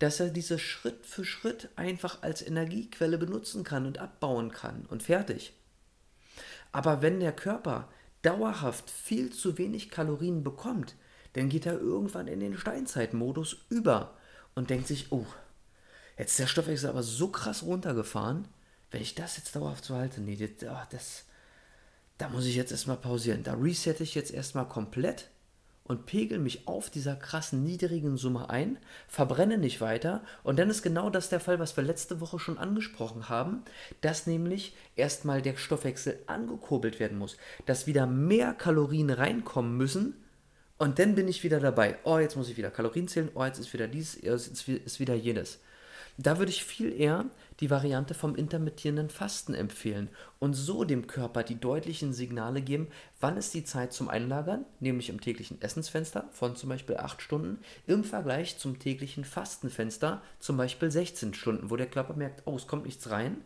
Dass 0.00 0.18
er 0.18 0.30
diese 0.30 0.58
Schritt 0.58 1.06
für 1.06 1.24
Schritt 1.24 1.68
einfach 1.76 2.22
als 2.22 2.42
Energiequelle 2.42 3.18
benutzen 3.18 3.62
kann 3.62 3.86
und 3.86 3.98
abbauen 3.98 4.50
kann 4.50 4.86
und 4.88 5.04
fertig. 5.04 5.52
Aber 6.72 7.02
wenn 7.02 7.20
der 7.20 7.32
Körper 7.32 7.88
dauerhaft 8.24 8.90
viel 8.90 9.30
zu 9.30 9.58
wenig 9.58 9.90
Kalorien 9.90 10.42
bekommt, 10.42 10.96
dann 11.34 11.48
geht 11.48 11.66
er 11.66 11.78
irgendwann 11.78 12.28
in 12.28 12.40
den 12.40 12.56
Steinzeitmodus 12.56 13.66
über 13.68 14.16
und 14.54 14.70
denkt 14.70 14.86
sich, 14.86 15.10
oh, 15.10 15.26
jetzt 16.16 16.32
ist 16.32 16.38
der 16.38 16.46
Stoffwechsel 16.46 16.90
aber 16.90 17.02
so 17.02 17.28
krass 17.28 17.62
runtergefahren, 17.62 18.48
wenn 18.90 19.02
ich 19.02 19.14
das 19.14 19.36
jetzt 19.36 19.54
dauerhaft 19.56 19.84
so 19.84 19.96
halte, 19.96 20.20
nee, 20.20 20.36
das, 20.36 20.68
oh, 20.70 20.86
das 20.90 21.24
da 22.18 22.28
muss 22.28 22.46
ich 22.46 22.54
jetzt 22.54 22.70
erstmal 22.70 22.96
pausieren. 22.96 23.42
Da 23.42 23.54
resette 23.54 24.02
ich 24.02 24.14
jetzt 24.14 24.32
erstmal 24.32 24.68
komplett 24.68 25.30
und 25.86 26.06
pegel 26.06 26.38
mich 26.38 26.66
auf 26.66 26.90
dieser 26.90 27.14
krassen 27.14 27.62
niedrigen 27.62 28.16
Summe 28.16 28.48
ein, 28.50 28.78
verbrenne 29.06 29.58
nicht 29.58 29.80
weiter 29.80 30.22
und 30.42 30.58
dann 30.58 30.70
ist 30.70 30.82
genau 30.82 31.10
das 31.10 31.28
der 31.28 31.40
Fall, 31.40 31.58
was 31.58 31.76
wir 31.76 31.84
letzte 31.84 32.20
Woche 32.20 32.38
schon 32.38 32.58
angesprochen 32.58 33.28
haben, 33.28 33.62
dass 34.00 34.26
nämlich 34.26 34.74
erstmal 34.96 35.42
der 35.42 35.56
Stoffwechsel 35.56 36.18
angekurbelt 36.26 37.00
werden 37.00 37.18
muss, 37.18 37.36
dass 37.66 37.86
wieder 37.86 38.06
mehr 38.06 38.54
Kalorien 38.54 39.10
reinkommen 39.10 39.76
müssen 39.76 40.14
und 40.78 40.98
dann 40.98 41.14
bin 41.14 41.28
ich 41.28 41.44
wieder 41.44 41.60
dabei. 41.60 41.98
Oh, 42.04 42.18
jetzt 42.18 42.36
muss 42.36 42.48
ich 42.48 42.56
wieder 42.56 42.70
Kalorien 42.70 43.08
zählen, 43.08 43.30
oh, 43.34 43.44
jetzt 43.44 43.58
ist 43.58 43.72
wieder 43.72 43.86
dies, 43.86 44.20
jetzt 44.20 44.68
ist 44.68 45.00
wieder 45.00 45.14
jenes. 45.14 45.60
Da 46.16 46.38
würde 46.38 46.52
ich 46.52 46.64
viel 46.64 46.92
eher 46.92 47.26
die 47.58 47.70
Variante 47.70 48.14
vom 48.14 48.36
intermittierenden 48.36 49.10
Fasten 49.10 49.52
empfehlen 49.52 50.08
und 50.38 50.54
so 50.54 50.84
dem 50.84 51.08
Körper 51.08 51.42
die 51.42 51.58
deutlichen 51.58 52.12
Signale 52.12 52.62
geben, 52.62 52.86
wann 53.20 53.36
ist 53.36 53.52
die 53.52 53.64
Zeit 53.64 53.92
zum 53.92 54.08
Einlagern, 54.08 54.64
nämlich 54.78 55.08
im 55.08 55.20
täglichen 55.20 55.60
Essensfenster 55.60 56.28
von 56.32 56.54
zum 56.54 56.68
Beispiel 56.68 56.96
8 56.96 57.20
Stunden, 57.20 57.58
im 57.88 58.04
Vergleich 58.04 58.58
zum 58.58 58.78
täglichen 58.78 59.24
Fastenfenster, 59.24 60.22
zum 60.38 60.56
Beispiel 60.56 60.90
16 60.90 61.34
Stunden, 61.34 61.70
wo 61.70 61.76
der 61.76 61.90
Körper 61.90 62.14
merkt, 62.14 62.42
oh, 62.44 62.56
es 62.56 62.68
kommt 62.68 62.84
nichts 62.84 63.10
rein, 63.10 63.38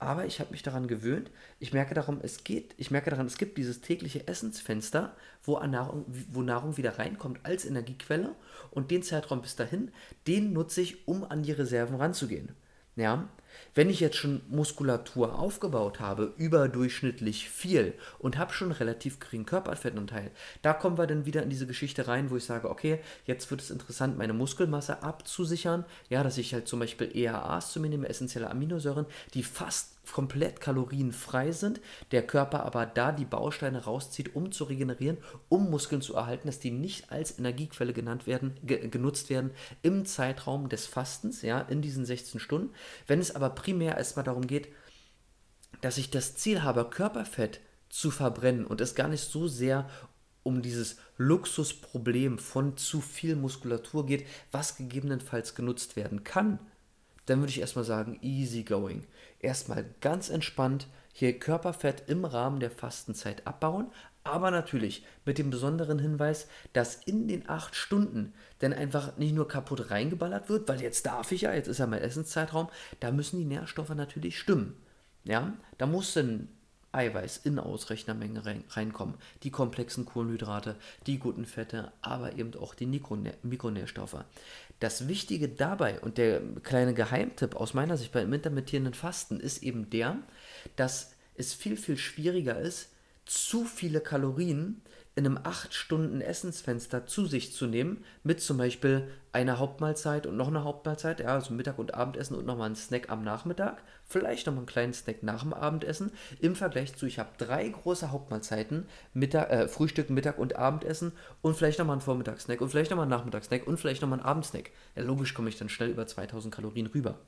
aber 0.00 0.24
ich 0.24 0.40
habe 0.40 0.50
mich 0.50 0.62
daran 0.62 0.88
gewöhnt. 0.88 1.30
Ich 1.58 1.72
merke 1.74 1.94
darum, 1.94 2.20
es 2.22 2.42
geht, 2.42 2.74
ich 2.78 2.90
merke 2.90 3.10
daran, 3.10 3.26
es 3.26 3.36
gibt 3.36 3.58
dieses 3.58 3.82
tägliche 3.82 4.26
Essensfenster, 4.26 5.14
wo, 5.44 5.58
Nahrung, 5.60 6.06
wo 6.30 6.40
Nahrung 6.40 6.78
wieder 6.78 6.98
reinkommt 6.98 7.40
als 7.42 7.66
Energiequelle 7.66 8.34
und 8.70 8.90
den 8.90 9.02
Zeitraum 9.02 9.42
bis 9.42 9.56
dahin, 9.56 9.92
den 10.26 10.54
nutze 10.54 10.80
ich, 10.80 11.06
um 11.06 11.22
an 11.22 11.42
die 11.42 11.52
Reserven 11.52 11.96
ranzugehen. 11.96 12.56
Ja, 12.96 13.28
wenn 13.74 13.90
ich 13.90 14.00
jetzt 14.00 14.16
schon 14.16 14.42
Muskulatur 14.48 15.38
aufgebaut 15.38 16.00
habe, 16.00 16.34
überdurchschnittlich 16.36 17.48
viel 17.48 17.94
und 18.18 18.38
habe 18.38 18.52
schon 18.52 18.72
relativ 18.72 19.20
geringen 19.20 19.46
Körperfettanteil, 19.46 20.30
da 20.62 20.72
kommen 20.72 20.98
wir 20.98 21.06
dann 21.06 21.26
wieder 21.26 21.42
in 21.42 21.50
diese 21.50 21.66
Geschichte 21.66 22.08
rein, 22.08 22.30
wo 22.30 22.36
ich 22.36 22.44
sage, 22.44 22.70
okay, 22.70 23.00
jetzt 23.26 23.50
wird 23.50 23.60
es 23.60 23.70
interessant, 23.70 24.18
meine 24.18 24.32
Muskelmasse 24.32 25.02
abzusichern, 25.02 25.84
ja, 26.08 26.22
dass 26.22 26.38
ich 26.38 26.54
halt 26.54 26.68
zum 26.68 26.80
Beispiel 26.80 27.10
EAAs 27.14 27.72
zu 27.72 27.80
mir 27.80 27.88
nehme, 27.88 28.08
essentielle 28.08 28.50
Aminosäuren, 28.50 29.06
die 29.34 29.42
fast 29.42 29.99
komplett 30.12 30.60
kalorienfrei 30.60 31.52
sind, 31.52 31.80
der 32.10 32.26
Körper 32.26 32.64
aber 32.64 32.86
da 32.86 33.12
die 33.12 33.24
Bausteine 33.24 33.84
rauszieht, 33.84 34.34
um 34.34 34.52
zu 34.52 34.64
regenerieren, 34.64 35.18
um 35.48 35.70
Muskeln 35.70 36.02
zu 36.02 36.14
erhalten, 36.14 36.48
dass 36.48 36.58
die 36.58 36.70
nicht 36.70 37.10
als 37.10 37.38
Energiequelle 37.38 37.92
genannt 37.92 38.26
werden, 38.26 38.54
ge 38.62 38.88
genutzt 38.88 39.30
werden 39.30 39.50
im 39.82 40.04
Zeitraum 40.06 40.68
des 40.68 40.86
Fastens, 40.86 41.42
ja, 41.42 41.60
in 41.60 41.82
diesen 41.82 42.04
16 42.04 42.40
Stunden. 42.40 42.74
Wenn 43.06 43.20
es 43.20 43.34
aber 43.34 43.50
primär 43.50 43.96
erstmal 43.96 44.24
darum 44.24 44.46
geht, 44.46 44.68
dass 45.80 45.98
ich 45.98 46.10
das 46.10 46.36
Ziel 46.36 46.62
habe, 46.62 46.84
Körperfett 46.88 47.60
zu 47.88 48.10
verbrennen 48.10 48.66
und 48.66 48.80
es 48.80 48.94
gar 48.94 49.08
nicht 49.08 49.22
so 49.22 49.48
sehr 49.48 49.88
um 50.42 50.62
dieses 50.62 50.96
Luxusproblem 51.18 52.38
von 52.38 52.76
zu 52.76 53.00
viel 53.00 53.36
Muskulatur 53.36 54.06
geht, 54.06 54.26
was 54.50 54.76
gegebenenfalls 54.76 55.54
genutzt 55.54 55.96
werden 55.96 56.24
kann, 56.24 56.58
dann 57.30 57.40
würde 57.40 57.50
ich 57.50 57.60
erstmal 57.60 57.84
sagen, 57.84 58.18
easy 58.22 58.64
going. 58.64 59.06
Erstmal 59.38 59.84
ganz 60.00 60.30
entspannt 60.30 60.88
hier 61.12 61.38
Körperfett 61.38 62.08
im 62.08 62.24
Rahmen 62.24 62.58
der 62.58 62.72
Fastenzeit 62.72 63.46
abbauen, 63.46 63.86
aber 64.24 64.50
natürlich 64.50 65.04
mit 65.24 65.38
dem 65.38 65.50
besonderen 65.50 66.00
Hinweis, 66.00 66.48
dass 66.72 66.96
in 66.96 67.28
den 67.28 67.48
acht 67.48 67.76
Stunden 67.76 68.32
dann 68.58 68.72
einfach 68.72 69.16
nicht 69.16 69.34
nur 69.34 69.46
kaputt 69.46 69.90
reingeballert 69.90 70.48
wird, 70.48 70.68
weil 70.68 70.82
jetzt 70.82 71.06
darf 71.06 71.30
ich 71.30 71.42
ja, 71.42 71.54
jetzt 71.54 71.68
ist 71.68 71.78
ja 71.78 71.86
mein 71.86 72.02
Essenszeitraum, 72.02 72.68
da 72.98 73.12
müssen 73.12 73.38
die 73.38 73.44
Nährstoffe 73.44 73.94
natürlich 73.94 74.36
stimmen. 74.38 74.76
Ja, 75.24 75.52
da 75.78 75.86
muss 75.86 76.14
dann 76.14 76.48
Eiweiß 76.92 77.38
in 77.44 77.60
Ausrechnermenge 77.60 78.42
reinkommen, 78.70 79.14
die 79.44 79.50
komplexen 79.50 80.04
Kohlenhydrate, 80.04 80.74
die 81.06 81.20
guten 81.20 81.46
Fette, 81.46 81.92
aber 82.02 82.36
eben 82.36 82.54
auch 82.56 82.74
die 82.74 82.86
Mikronährstoffe. 82.86 84.24
Das 84.80 85.08
Wichtige 85.08 85.48
dabei 85.48 86.00
und 86.00 86.16
der 86.18 86.40
kleine 86.62 86.94
Geheimtipp 86.94 87.54
aus 87.54 87.74
meiner 87.74 87.98
Sicht 87.98 88.12
beim 88.12 88.32
intermittierenden 88.32 88.94
Fasten 88.94 89.38
ist 89.38 89.62
eben 89.62 89.90
der, 89.90 90.16
dass 90.76 91.14
es 91.34 91.52
viel, 91.52 91.76
viel 91.76 91.98
schwieriger 91.98 92.58
ist, 92.58 92.88
zu 93.26 93.64
viele 93.64 94.00
Kalorien 94.00 94.82
in 95.20 95.26
einem 95.26 95.38
8 95.42 95.74
Stunden 95.74 96.22
Essensfenster 96.22 97.04
zu 97.04 97.26
sich 97.26 97.52
zu 97.52 97.66
nehmen, 97.66 98.02
mit 98.22 98.40
zum 98.40 98.56
Beispiel 98.56 99.06
einer 99.32 99.58
Hauptmahlzeit 99.58 100.26
und 100.26 100.38
noch 100.38 100.48
einer 100.48 100.64
Hauptmahlzeit, 100.64 101.20
ja, 101.20 101.26
also 101.26 101.52
Mittag 101.52 101.78
und 101.78 101.94
Abendessen 101.94 102.34
und 102.34 102.46
nochmal 102.46 102.66
einen 102.66 102.74
Snack 102.74 103.10
am 103.10 103.22
Nachmittag, 103.22 103.82
vielleicht 104.06 104.46
nochmal 104.46 104.60
einen 104.60 104.66
kleinen 104.66 104.94
Snack 104.94 105.22
nach 105.22 105.42
dem 105.42 105.52
Abendessen, 105.52 106.10
im 106.40 106.56
Vergleich 106.56 106.96
zu, 106.96 107.04
ich 107.04 107.18
habe 107.18 107.28
drei 107.36 107.68
große 107.68 108.10
Hauptmahlzeiten, 108.10 108.86
Mittag, 109.12 109.50
äh, 109.50 109.68
Frühstück, 109.68 110.08
Mittag 110.08 110.38
und 110.38 110.56
Abendessen 110.56 111.12
und 111.42 111.54
vielleicht 111.54 111.78
nochmal 111.78 111.96
einen 111.96 112.00
Vormittagssnack 112.00 112.62
und 112.62 112.70
vielleicht 112.70 112.90
nochmal 112.90 113.04
einen 113.04 113.10
Nachmittagssnack 113.10 113.66
und 113.66 113.76
vielleicht 113.78 114.00
nochmal 114.00 114.20
einen 114.20 114.26
Abendsnack. 114.26 114.70
Ja, 114.96 115.02
logisch 115.02 115.34
komme 115.34 115.50
ich 115.50 115.58
dann 115.58 115.68
schnell 115.68 115.90
über 115.90 116.06
2000 116.06 116.54
Kalorien 116.54 116.86
rüber. 116.86 117.18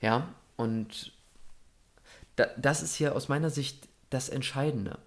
Ja, 0.00 0.34
und 0.56 1.12
da, 2.34 2.48
das 2.56 2.82
ist 2.82 2.96
hier 2.96 3.14
aus 3.14 3.28
meiner 3.28 3.50
Sicht 3.50 3.86
das 4.10 4.28
Entscheidende. 4.28 4.98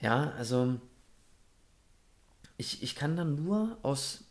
Ja, 0.00 0.30
also 0.32 0.80
ich, 2.56 2.82
ich 2.82 2.94
kann 2.94 3.16
dann 3.16 3.34
nur 3.34 3.78
aus, 3.82 4.24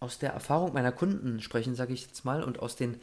aus 0.00 0.18
der 0.18 0.32
Erfahrung 0.32 0.72
meiner 0.72 0.92
Kunden 0.92 1.40
sprechen, 1.40 1.74
sage 1.74 1.92
ich 1.94 2.06
jetzt 2.06 2.24
mal, 2.24 2.42
und 2.42 2.58
aus 2.60 2.76
den 2.76 3.00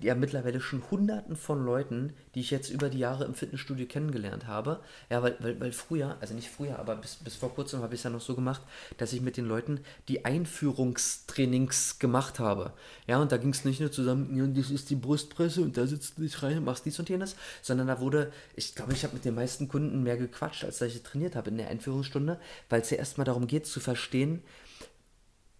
ja 0.00 0.14
mittlerweile 0.14 0.60
schon 0.60 0.82
hunderten 0.90 1.34
von 1.34 1.64
Leuten, 1.64 2.12
die 2.34 2.40
ich 2.40 2.50
jetzt 2.50 2.70
über 2.70 2.88
die 2.88 2.98
Jahre 2.98 3.24
im 3.24 3.34
Fitnessstudio 3.34 3.86
kennengelernt 3.86 4.46
habe. 4.46 4.80
Ja, 5.10 5.22
weil, 5.22 5.36
weil, 5.40 5.60
weil 5.60 5.72
früher, 5.72 6.16
also 6.20 6.32
nicht 6.34 6.48
früher, 6.48 6.78
aber 6.78 6.94
bis, 6.94 7.16
bis 7.16 7.34
vor 7.34 7.52
kurzem 7.52 7.82
habe 7.82 7.94
ich 7.94 8.00
es 8.00 8.04
ja 8.04 8.10
noch 8.10 8.20
so 8.20 8.36
gemacht, 8.36 8.62
dass 8.98 9.12
ich 9.12 9.20
mit 9.20 9.36
den 9.36 9.46
Leuten 9.46 9.80
die 10.08 10.24
Einführungstrainings 10.24 11.98
gemacht 11.98 12.38
habe. 12.38 12.72
Ja, 13.08 13.18
und 13.20 13.32
da 13.32 13.36
ging 13.36 13.50
es 13.50 13.64
nicht 13.64 13.80
nur 13.80 13.90
zusammen, 13.90 14.36
ja, 14.36 14.46
das 14.46 14.70
ist 14.70 14.90
die 14.90 14.96
Brustpresse 14.96 15.62
und 15.62 15.76
da 15.76 15.86
sitzt 15.86 16.18
du 16.18 16.22
dich 16.22 16.40
rein 16.42 16.58
und 16.58 16.64
machst 16.64 16.86
dies 16.86 16.98
und 17.00 17.08
jenes, 17.08 17.34
sondern 17.60 17.88
da 17.88 18.00
wurde, 18.00 18.32
ich 18.54 18.76
glaube, 18.76 18.92
ich 18.92 19.02
habe 19.02 19.14
mit 19.14 19.24
den 19.24 19.34
meisten 19.34 19.66
Kunden 19.66 20.04
mehr 20.04 20.16
gequatscht, 20.16 20.64
als 20.64 20.78
dass 20.78 20.94
ich 20.94 21.02
trainiert 21.02 21.34
habe 21.34 21.50
in 21.50 21.58
der 21.58 21.68
Einführungsstunde, 21.68 22.38
weil 22.68 22.80
es 22.80 22.90
ja 22.90 22.98
erstmal 22.98 23.24
darum 23.24 23.48
geht 23.48 23.66
zu 23.66 23.80
verstehen, 23.80 24.42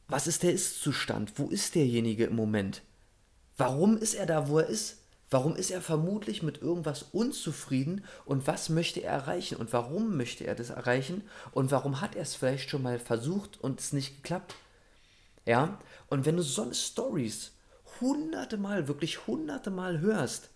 was 0.06 0.26
ist 0.26 0.42
der 0.42 0.52
Ist-Zustand? 0.52 1.32
Wo 1.36 1.48
ist 1.48 1.74
derjenige 1.74 2.26
im 2.26 2.36
Moment? 2.36 2.82
Warum 3.56 3.96
ist 3.96 4.14
er 4.14 4.26
da, 4.26 4.48
wo 4.48 4.58
er 4.58 4.66
ist? 4.66 4.98
Warum 5.30 5.56
ist 5.56 5.70
er 5.70 5.80
vermutlich 5.80 6.42
mit 6.42 6.60
irgendwas 6.60 7.02
unzufrieden 7.02 8.04
und 8.24 8.46
was 8.46 8.68
möchte 8.68 9.02
er 9.02 9.12
erreichen 9.12 9.56
und 9.56 9.72
warum 9.72 10.16
möchte 10.16 10.46
er 10.46 10.54
das 10.54 10.70
erreichen 10.70 11.22
und 11.52 11.70
warum 11.70 12.00
hat 12.00 12.14
er 12.14 12.22
es 12.22 12.34
vielleicht 12.34 12.70
schon 12.70 12.82
mal 12.82 12.98
versucht 12.98 13.60
und 13.60 13.80
es 13.80 13.92
nicht 13.92 14.16
geklappt? 14.16 14.54
Ja, 15.46 15.78
und 16.08 16.26
wenn 16.26 16.36
du 16.36 16.42
so 16.42 16.62
eine 16.62 16.74
Stories 16.74 17.52
hunderte 18.00 18.58
Mal, 18.58 18.86
wirklich 18.86 19.26
hunderte 19.26 19.70
Mal 19.70 20.00
hörst, 20.00 20.50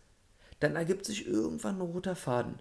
dann 0.61 0.77
ergibt 0.77 1.05
sich 1.07 1.27
irgendwann 1.27 1.79
ein 1.79 1.83
roter 1.83 2.17
Faden. 2.17 2.61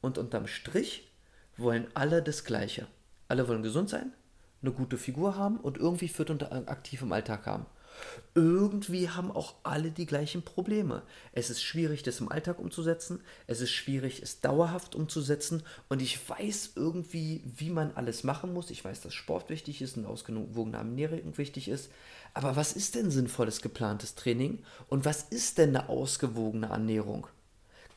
Und 0.00 0.18
unterm 0.18 0.46
Strich 0.46 1.10
wollen 1.56 1.86
alle 1.94 2.22
das 2.22 2.44
Gleiche. 2.44 2.86
Alle 3.28 3.48
wollen 3.48 3.62
gesund 3.62 3.88
sein, 3.88 4.12
eine 4.62 4.72
gute 4.72 4.98
Figur 4.98 5.36
haben 5.36 5.58
und 5.58 5.78
irgendwie 5.78 6.08
fit 6.08 6.30
und 6.30 6.44
aktiv 6.68 7.02
im 7.02 7.12
Alltag 7.12 7.46
haben 7.46 7.66
irgendwie 8.34 9.08
haben 9.08 9.30
auch 9.30 9.54
alle 9.62 9.90
die 9.90 10.06
gleichen 10.06 10.42
Probleme. 10.42 11.02
Es 11.32 11.48
ist 11.50 11.62
schwierig, 11.62 12.02
das 12.02 12.20
im 12.20 12.30
Alltag 12.30 12.58
umzusetzen. 12.58 13.20
Es 13.46 13.60
ist 13.60 13.70
schwierig, 13.70 14.22
es 14.22 14.40
dauerhaft 14.40 14.94
umzusetzen. 14.94 15.62
Und 15.88 16.02
ich 16.02 16.28
weiß 16.28 16.72
irgendwie, 16.76 17.42
wie 17.44 17.70
man 17.70 17.92
alles 17.94 18.24
machen 18.24 18.52
muss. 18.52 18.70
Ich 18.70 18.84
weiß, 18.84 19.00
dass 19.00 19.14
Sport 19.14 19.48
wichtig 19.48 19.80
ist 19.80 19.96
und 19.96 20.06
ausgewogene 20.06 20.76
Ernährung 20.76 21.38
wichtig 21.38 21.68
ist. 21.68 21.90
Aber 22.34 22.56
was 22.56 22.72
ist 22.72 22.94
denn 22.94 23.10
sinnvolles 23.10 23.62
geplantes 23.62 24.14
Training? 24.14 24.62
Und 24.88 25.04
was 25.04 25.22
ist 25.22 25.58
denn 25.58 25.74
eine 25.74 25.88
ausgewogene 25.88 26.66
Ernährung? 26.66 27.26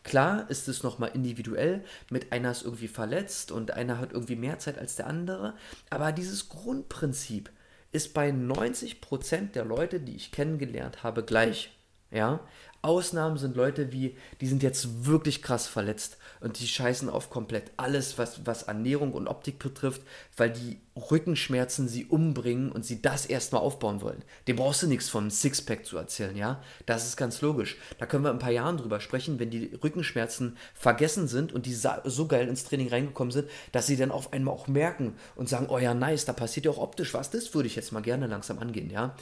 Klar 0.03 0.49
ist 0.49 0.67
es 0.69 0.81
nochmal 0.81 1.11
individuell, 1.13 1.83
mit 2.09 2.31
einer 2.31 2.51
ist 2.51 2.63
irgendwie 2.63 2.87
verletzt 2.87 3.51
und 3.51 3.71
einer 3.71 3.97
hat 3.97 4.13
irgendwie 4.13 4.37
mehr 4.37 4.57
Zeit 4.57 4.79
als 4.79 4.95
der 4.95 5.07
andere, 5.07 5.55
aber 5.89 6.13
dieses 6.13 6.47
Grundprinzip, 6.47 7.51
ist 7.91 8.13
bei 8.13 8.29
90% 8.29 9.51
der 9.53 9.65
Leute, 9.65 9.99
die 9.99 10.15
ich 10.15 10.31
kennengelernt 10.31 11.03
habe, 11.03 11.23
gleich. 11.23 11.71
Ja, 12.11 12.39
Ausnahmen 12.81 13.37
sind 13.37 13.55
Leute 13.55 13.91
wie, 13.91 14.15
die 14.39 14.47
sind 14.47 14.63
jetzt 14.63 15.05
wirklich 15.05 15.41
krass 15.41 15.67
verletzt 15.67 16.17
und 16.39 16.59
die 16.59 16.67
scheißen 16.67 17.09
auf 17.09 17.29
komplett 17.29 17.71
alles, 17.77 18.17
was, 18.17 18.45
was 18.45 18.63
Ernährung 18.63 19.13
und 19.13 19.27
Optik 19.27 19.59
betrifft, 19.59 20.01
weil 20.37 20.51
die 20.51 20.79
Rückenschmerzen 20.95 21.87
sie 21.87 22.05
umbringen 22.05 22.71
und 22.71 22.85
sie 22.85 23.01
das 23.01 23.25
erstmal 23.25 23.61
aufbauen 23.61 24.01
wollen. 24.01 24.23
Dem 24.47 24.57
brauchst 24.57 24.83
du 24.83 24.87
nichts 24.87 25.09
vom 25.09 25.29
Sixpack 25.29 25.85
zu 25.85 25.97
erzählen, 25.97 26.35
ja? 26.35 26.61
Das 26.85 27.05
ist 27.05 27.17
ganz 27.17 27.41
logisch. 27.41 27.77
Da 27.99 28.05
können 28.05 28.23
wir 28.23 28.29
in 28.29 28.37
ein 28.37 28.41
paar 28.41 28.51
Jahren 28.51 28.77
drüber 28.77 28.99
sprechen, 28.99 29.39
wenn 29.39 29.49
die 29.49 29.77
Rückenschmerzen 29.81 30.57
vergessen 30.73 31.27
sind 31.27 31.53
und 31.53 31.65
die 31.65 31.73
so 31.73 32.27
geil 32.27 32.47
ins 32.47 32.65
Training 32.65 32.89
reingekommen 32.89 33.31
sind, 33.31 33.49
dass 33.71 33.87
sie 33.87 33.97
dann 33.97 34.11
auf 34.11 34.33
einmal 34.33 34.53
auch 34.53 34.67
merken 34.67 35.15
und 35.35 35.49
sagen, 35.49 35.67
oh 35.69 35.77
ja, 35.77 35.93
nice, 35.93 36.25
da 36.25 36.33
passiert 36.33 36.65
ja 36.65 36.71
auch 36.71 36.77
optisch 36.77 37.13
was, 37.13 37.29
das 37.29 37.53
würde 37.53 37.67
ich 37.67 37.75
jetzt 37.75 37.91
mal 37.91 38.01
gerne 38.01 38.27
langsam 38.27 38.59
angehen, 38.59 38.89
ja? 38.89 39.15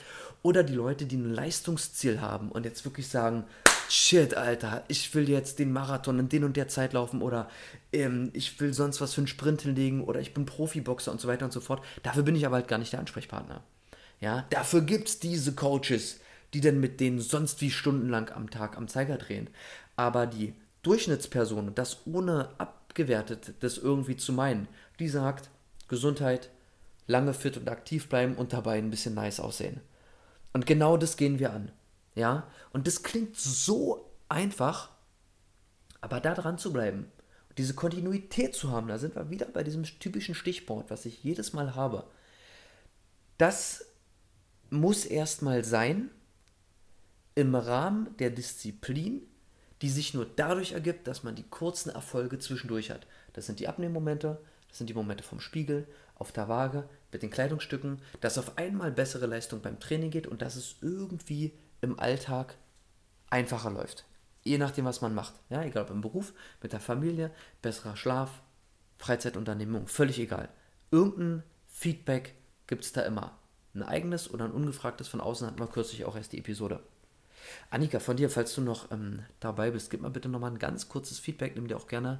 Oder 0.43 0.63
die 0.63 0.73
Leute, 0.73 1.05
die 1.05 1.17
ein 1.17 1.33
Leistungsziel 1.33 2.21
haben 2.21 2.49
und 2.49 2.65
jetzt 2.65 2.85
wirklich 2.85 3.07
sagen, 3.07 3.43
shit, 3.89 4.35
Alter, 4.35 4.83
ich 4.87 5.13
will 5.13 5.29
jetzt 5.29 5.59
den 5.59 5.71
Marathon 5.71 6.19
in 6.19 6.29
den 6.29 6.43
und 6.43 6.57
der 6.57 6.67
Zeit 6.67 6.93
laufen 6.93 7.21
oder 7.21 7.49
ähm, 7.93 8.29
ich 8.33 8.59
will 8.59 8.73
sonst 8.73 9.01
was 9.01 9.13
für 9.13 9.21
einen 9.21 9.27
Sprint 9.27 9.61
hinlegen 9.61 10.03
oder 10.03 10.19
ich 10.19 10.33
bin 10.33 10.45
Profiboxer 10.45 11.11
und 11.11 11.21
so 11.21 11.27
weiter 11.27 11.45
und 11.45 11.53
so 11.53 11.61
fort. 11.61 11.83
Dafür 12.03 12.23
bin 12.23 12.35
ich 12.35 12.45
aber 12.45 12.57
halt 12.57 12.67
gar 12.67 12.77
nicht 12.77 12.93
der 12.93 12.99
Ansprechpartner. 12.99 13.63
Ja, 14.19 14.45
dafür 14.49 14.81
gibt 14.81 15.09
es 15.09 15.19
diese 15.19 15.53
Coaches, 15.53 16.19
die 16.53 16.61
dann 16.61 16.79
mit 16.79 16.99
denen 16.99 17.19
sonst 17.19 17.61
wie 17.61 17.71
stundenlang 17.71 18.29
am 18.31 18.49
Tag 18.49 18.77
am 18.77 18.87
Zeiger 18.87 19.17
drehen. 19.17 19.49
Aber 19.95 20.27
die 20.27 20.53
Durchschnittsperson, 20.83 21.75
das 21.75 22.05
ohne 22.05 22.49
abgewertet 22.57 23.53
das 23.59 23.77
irgendwie 23.77 24.17
zu 24.17 24.33
meinen, 24.33 24.67
die 24.99 25.09
sagt, 25.09 25.49
Gesundheit, 25.87 26.49
lange 27.05 27.33
fit 27.33 27.57
und 27.57 27.69
aktiv 27.69 28.09
bleiben 28.09 28.35
und 28.35 28.53
dabei 28.53 28.77
ein 28.77 28.89
bisschen 28.89 29.13
nice 29.13 29.39
aussehen. 29.39 29.81
Und 30.57 30.65
genau 30.65 30.97
das 30.97 31.17
gehen 31.17 31.37
wir 31.37 31.53
an. 31.53 31.71
Ja, 32.15 32.47
und 32.73 32.87
das 32.87 33.03
klingt 33.03 33.37
so 33.37 34.09
einfach, 34.27 34.89
aber 36.01 36.19
da 36.19 36.33
dran 36.33 36.57
zu 36.57 36.73
bleiben, 36.73 37.11
diese 37.59 37.75
Kontinuität 37.75 38.55
zu 38.55 38.71
haben, 38.71 38.87
da 38.87 38.97
sind 38.97 39.15
wir 39.15 39.29
wieder 39.29 39.45
bei 39.45 39.61
diesem 39.61 39.83
typischen 39.83 40.33
Stichwort, 40.33 40.89
was 40.89 41.05
ich 41.05 41.23
jedes 41.23 41.53
Mal 41.53 41.75
habe. 41.75 42.05
Das 43.37 43.85
muss 44.71 45.05
erstmal 45.05 45.63
sein 45.63 46.09
im 47.35 47.53
Rahmen 47.53 48.17
der 48.17 48.31
Disziplin, 48.31 49.21
die 49.83 49.91
sich 49.91 50.15
nur 50.15 50.25
dadurch 50.25 50.71
ergibt, 50.71 51.05
dass 51.05 51.21
man 51.21 51.35
die 51.35 51.47
kurzen 51.47 51.91
Erfolge 51.91 52.39
zwischendurch 52.39 52.89
hat. 52.89 53.05
Das 53.33 53.45
sind 53.45 53.59
die 53.59 53.67
Abnehmmomente, 53.67 54.41
das 54.69 54.79
sind 54.79 54.89
die 54.89 54.95
Momente 54.95 55.23
vom 55.23 55.39
Spiegel, 55.39 55.87
auf 56.15 56.31
der 56.31 56.49
Waage, 56.49 56.89
mit 57.11 57.21
den 57.21 57.29
Kleidungsstücken, 57.29 58.01
dass 58.21 58.37
auf 58.37 58.57
einmal 58.57 58.91
bessere 58.91 59.25
Leistung 59.25 59.61
beim 59.61 59.79
Training 59.79 60.11
geht 60.11 60.27
und 60.27 60.41
dass 60.41 60.55
es 60.55 60.75
irgendwie 60.81 61.53
im 61.81 61.99
Alltag 61.99 62.55
einfacher 63.29 63.71
läuft. 63.71 64.05
Je 64.43 64.57
nachdem, 64.57 64.85
was 64.85 65.01
man 65.01 65.13
macht. 65.13 65.33
Ja, 65.49 65.63
egal 65.63 65.83
ob 65.83 65.89
im 65.89 66.01
Beruf, 66.01 66.33
mit 66.61 66.73
der 66.73 66.79
Familie, 66.79 67.31
besserer 67.61 67.95
Schlaf, 67.97 68.41
Freizeitunternehmung, 68.97 69.87
völlig 69.87 70.19
egal. 70.19 70.49
Irgendein 70.91 71.43
Feedback 71.67 72.35
gibt 72.65 72.83
es 72.83 72.93
da 72.93 73.01
immer. 73.01 73.37
Ein 73.73 73.83
eigenes 73.83 74.33
oder 74.33 74.45
ein 74.45 74.51
ungefragtes 74.51 75.07
von 75.07 75.21
außen 75.21 75.45
hatten 75.45 75.59
wir 75.59 75.67
kürzlich 75.67 76.05
auch 76.05 76.15
erst 76.15 76.33
die 76.33 76.39
Episode. 76.39 76.81
Annika, 77.69 77.99
von 77.99 78.17
dir, 78.17 78.29
falls 78.29 78.53
du 78.55 78.61
noch 78.61 78.91
ähm, 78.91 79.23
dabei 79.39 79.71
bist, 79.71 79.89
gib 79.89 80.01
mal 80.01 80.09
bitte 80.09 80.29
nochmal 80.29 80.51
ein 80.51 80.59
ganz 80.59 80.89
kurzes 80.89 81.19
Feedback. 81.19 81.55
Nimm 81.55 81.67
dir 81.67 81.77
auch 81.77 81.87
gerne, 81.87 82.19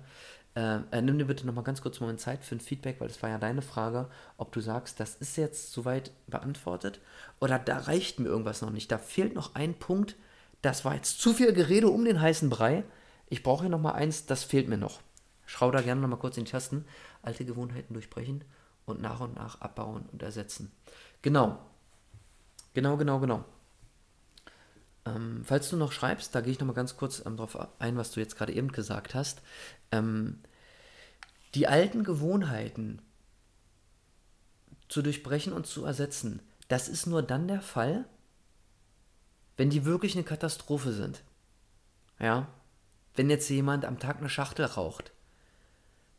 äh, 0.55 0.79
äh, 0.91 1.01
nimm 1.01 1.17
dir 1.17 1.25
bitte 1.25 1.45
nochmal 1.45 1.63
ganz 1.63 1.81
kurz 1.81 1.97
einen 1.97 2.07
Moment 2.07 2.19
Zeit 2.19 2.43
für 2.43 2.55
ein 2.55 2.59
Feedback, 2.59 2.99
weil 2.99 3.07
das 3.07 3.21
war 3.21 3.29
ja 3.29 3.37
deine 3.37 3.61
Frage, 3.61 4.09
ob 4.37 4.51
du 4.51 4.59
sagst, 4.59 4.99
das 4.99 5.15
ist 5.15 5.37
jetzt 5.37 5.71
soweit 5.71 6.11
beantwortet 6.27 6.99
oder 7.39 7.59
da 7.59 7.77
reicht 7.77 8.19
mir 8.19 8.27
irgendwas 8.27 8.61
noch 8.61 8.71
nicht. 8.71 8.91
Da 8.91 8.97
fehlt 8.97 9.35
noch 9.35 9.55
ein 9.55 9.75
Punkt, 9.75 10.15
das 10.61 10.85
war 10.85 10.95
jetzt 10.95 11.21
zu 11.21 11.33
viel 11.33 11.53
Gerede 11.53 11.89
um 11.89 12.05
den 12.05 12.19
heißen 12.19 12.49
Brei. 12.49 12.83
Ich 13.29 13.43
brauche 13.43 13.63
hier 13.63 13.69
nochmal 13.69 13.93
eins, 13.93 14.25
das 14.25 14.43
fehlt 14.43 14.67
mir 14.67 14.77
noch. 14.77 15.01
Schau 15.45 15.71
da 15.71 15.81
gerne 15.81 16.01
nochmal 16.01 16.19
kurz 16.19 16.37
in 16.37 16.45
die 16.45 16.51
Tasten. 16.51 16.85
Alte 17.21 17.45
Gewohnheiten 17.45 17.93
durchbrechen 17.93 18.43
und 18.85 19.01
nach 19.01 19.19
und 19.19 19.35
nach 19.35 19.61
abbauen 19.61 20.05
und 20.11 20.23
ersetzen. 20.23 20.71
Genau. 21.21 21.59
Genau, 22.73 22.97
genau, 22.97 23.19
genau. 23.19 23.45
Ähm, 25.07 25.41
falls 25.45 25.69
du 25.69 25.77
noch 25.77 25.91
schreibst, 25.91 26.35
da 26.35 26.41
gehe 26.41 26.51
ich 26.51 26.59
nochmal 26.59 26.75
ganz 26.75 26.97
kurz 26.97 27.23
ähm, 27.25 27.37
darauf 27.37 27.57
ein, 27.79 27.97
was 27.97 28.11
du 28.11 28.19
jetzt 28.19 28.35
gerade 28.35 28.53
eben 28.53 28.71
gesagt 28.71 29.15
hast. 29.15 29.41
Ähm, 29.91 30.39
die 31.55 31.67
alten 31.67 32.03
Gewohnheiten 32.03 33.01
zu 34.89 35.01
durchbrechen 35.01 35.53
und 35.53 35.65
zu 35.65 35.85
ersetzen, 35.85 36.41
das 36.67 36.89
ist 36.89 37.05
nur 37.05 37.23
dann 37.23 37.47
der 37.47 37.61
Fall, 37.61 38.05
wenn 39.55 39.69
die 39.69 39.85
wirklich 39.85 40.15
eine 40.15 40.23
Katastrophe 40.23 40.91
sind. 40.91 41.23
Ja, 42.19 42.47
wenn 43.15 43.29
jetzt 43.29 43.49
jemand 43.49 43.85
am 43.85 43.99
Tag 43.99 44.17
eine 44.17 44.29
Schachtel 44.29 44.65
raucht, 44.65 45.11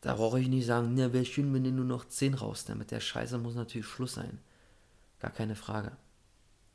da 0.01 0.15
brauche 0.15 0.41
ich 0.41 0.49
nicht 0.49 0.67
sagen, 0.67 0.95
na, 0.95 1.13
wäre 1.13 1.25
schön, 1.25 1.53
wenn 1.53 1.65
du 1.65 1.71
nur 1.71 1.85
noch 1.85 2.07
10 2.07 2.35
rauchst. 2.35 2.69
Damit 2.69 2.91
der 2.93 3.01
Scheiße 3.01 3.39
muss 3.39 3.55
natürlich 3.55 3.87
Schluss 3.87 4.15
sein. 4.15 4.39
Gar 5.19 5.33
keine 5.33 5.57
Frage. 5.57 5.93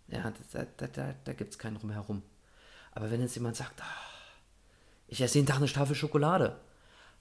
Ja, 0.08 0.32
da, 0.54 0.66
da, 0.78 0.88
da, 0.88 1.16
da 1.24 1.34
gibt 1.34 1.52
es 1.52 1.60
keinen 1.60 1.78
rumherum. 1.78 2.22
Aber 2.92 3.10
wenn 3.10 3.22
jetzt 3.22 3.36
jemand 3.36 3.56
sagt, 3.56 3.82
ach, 3.82 4.14
ich 5.08 5.22
esse 5.22 5.36
jeden 5.36 5.48
Tag 5.48 5.58
eine 5.58 5.68
Tafel 5.68 5.96
Schokolade, 5.96 6.60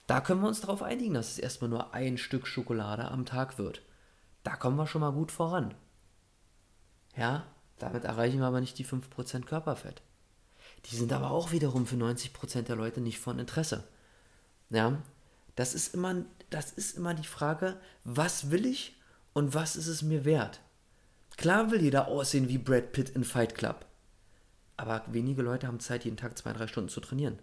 da 0.06 0.20
können 0.20 0.40
wir 0.40 0.48
uns 0.48 0.60
darauf 0.60 0.82
einigen, 0.82 1.14
dass 1.14 1.30
es 1.30 1.38
erstmal 1.38 1.70
nur 1.70 1.94
ein 1.94 2.18
Stück 2.18 2.46
Schokolade 2.46 3.06
am 3.10 3.24
Tag 3.24 3.58
wird. 3.58 3.82
Da 4.42 4.56
kommen 4.56 4.76
wir 4.76 4.86
schon 4.86 5.00
mal 5.00 5.12
gut 5.12 5.30
voran. 5.30 5.74
Ja, 7.16 7.44
damit 7.78 8.04
erreichen 8.04 8.40
wir 8.40 8.46
aber 8.46 8.60
nicht 8.60 8.78
die 8.78 8.86
5% 8.86 9.44
Körperfett. 9.44 10.02
Die 10.86 10.96
sind 10.96 11.12
aber 11.12 11.30
auch 11.30 11.52
wiederum 11.52 11.86
für 11.86 11.96
90% 11.96 12.62
der 12.62 12.76
Leute 12.76 13.00
nicht 13.00 13.20
von 13.20 13.38
Interesse. 13.38 13.84
Ja, 14.70 15.00
das 15.54 15.74
ist 15.74 15.94
immer, 15.94 16.24
das 16.50 16.72
ist 16.72 16.96
immer 16.96 17.14
die 17.14 17.26
Frage, 17.26 17.76
was 18.04 18.50
will 18.50 18.66
ich 18.66 18.96
und 19.32 19.54
was 19.54 19.76
ist 19.76 19.86
es 19.86 20.02
mir 20.02 20.24
wert? 20.24 20.60
Klar 21.36 21.70
will 21.70 21.82
jeder 21.82 22.08
aussehen 22.08 22.48
wie 22.48 22.58
Brad 22.58 22.92
Pitt 22.92 23.10
in 23.10 23.24
Fight 23.24 23.54
Club. 23.54 23.86
Aber 24.76 25.02
wenige 25.08 25.42
Leute 25.42 25.66
haben 25.66 25.80
Zeit, 25.80 26.04
jeden 26.04 26.16
Tag 26.16 26.36
zwei, 26.38 26.52
drei 26.52 26.66
Stunden 26.66 26.90
zu 26.90 27.00
trainieren. 27.00 27.38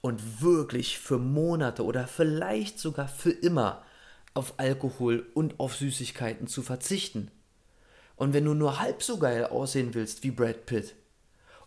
Und 0.00 0.42
wirklich 0.42 0.98
für 0.98 1.18
Monate 1.18 1.84
oder 1.84 2.06
vielleicht 2.06 2.78
sogar 2.78 3.08
für 3.08 3.30
immer 3.30 3.84
auf 4.34 4.54
Alkohol 4.58 5.26
und 5.34 5.58
auf 5.58 5.76
Süßigkeiten 5.76 6.46
zu 6.46 6.62
verzichten. 6.62 7.30
Und 8.16 8.32
wenn 8.32 8.44
du 8.44 8.54
nur 8.54 8.80
halb 8.80 9.02
so 9.02 9.18
geil 9.18 9.44
aussehen 9.46 9.94
willst 9.94 10.22
wie 10.22 10.30
Brad 10.30 10.66
Pitt 10.66 10.94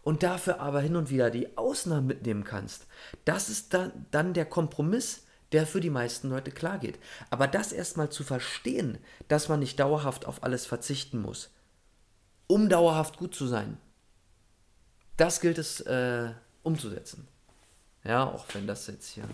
und 0.03 0.23
dafür 0.23 0.59
aber 0.59 0.81
hin 0.81 0.95
und 0.95 1.09
wieder 1.09 1.29
die 1.29 1.57
Ausnahmen 1.57 2.07
mitnehmen 2.07 2.43
kannst, 2.43 2.88
das 3.25 3.49
ist 3.49 3.73
dann, 3.73 4.05
dann 4.11 4.33
der 4.33 4.45
Kompromiss, 4.45 5.25
der 5.51 5.65
für 5.65 5.81
die 5.81 5.89
meisten 5.89 6.29
Leute 6.29 6.51
klar 6.51 6.79
geht. 6.79 7.00
Aber 7.29 7.48
das 7.48 7.72
erstmal 7.72 8.09
zu 8.09 8.24
verstehen, 8.24 8.98
dass 9.27 9.50
man 9.50 9.59
nicht 9.59 9.79
dauerhaft 9.79 10.25
auf 10.25 10.44
alles 10.44 10.65
verzichten 10.65 11.22
muss, 11.22 11.51
um 12.50 12.68
dauerhaft 12.68 13.18
gut 13.18 13.35
zu 13.35 13.46
sein. 13.46 13.77
Das 15.18 15.40
gilt 15.40 15.59
es 15.59 15.81
äh, 15.81 16.31
umzusetzen. 16.64 17.27
Ja, 18.03 18.24
auch 18.25 18.46
wenn 18.53 18.66
das 18.66 18.88
jetzt 18.88 19.07
hier 19.09 19.25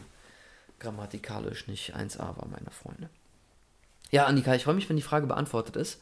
grammatikalisch 0.80 1.67
nicht 1.67 1.95
1a 1.95 2.19
war, 2.19 2.47
meine 2.49 2.71
Freunde. 2.71 3.10
Ja, 4.12 4.25
Annika, 4.25 4.54
ich 4.54 4.65
freue 4.65 4.75
mich, 4.75 4.89
wenn 4.89 4.97
die 4.97 5.01
Frage 5.01 5.28
beantwortet 5.28 5.78
ist. 5.78 6.01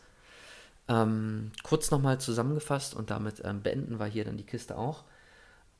Ähm, 0.88 1.52
kurz 1.62 1.92
nochmal 1.92 2.20
zusammengefasst 2.20 2.96
und 2.96 3.12
damit 3.12 3.42
ähm, 3.46 3.62
beenden 3.62 4.00
wir 4.00 4.08
hier 4.08 4.26
dann 4.26 4.38
die 4.38 4.46
Kiste 4.46 4.76
auch. 4.76 5.04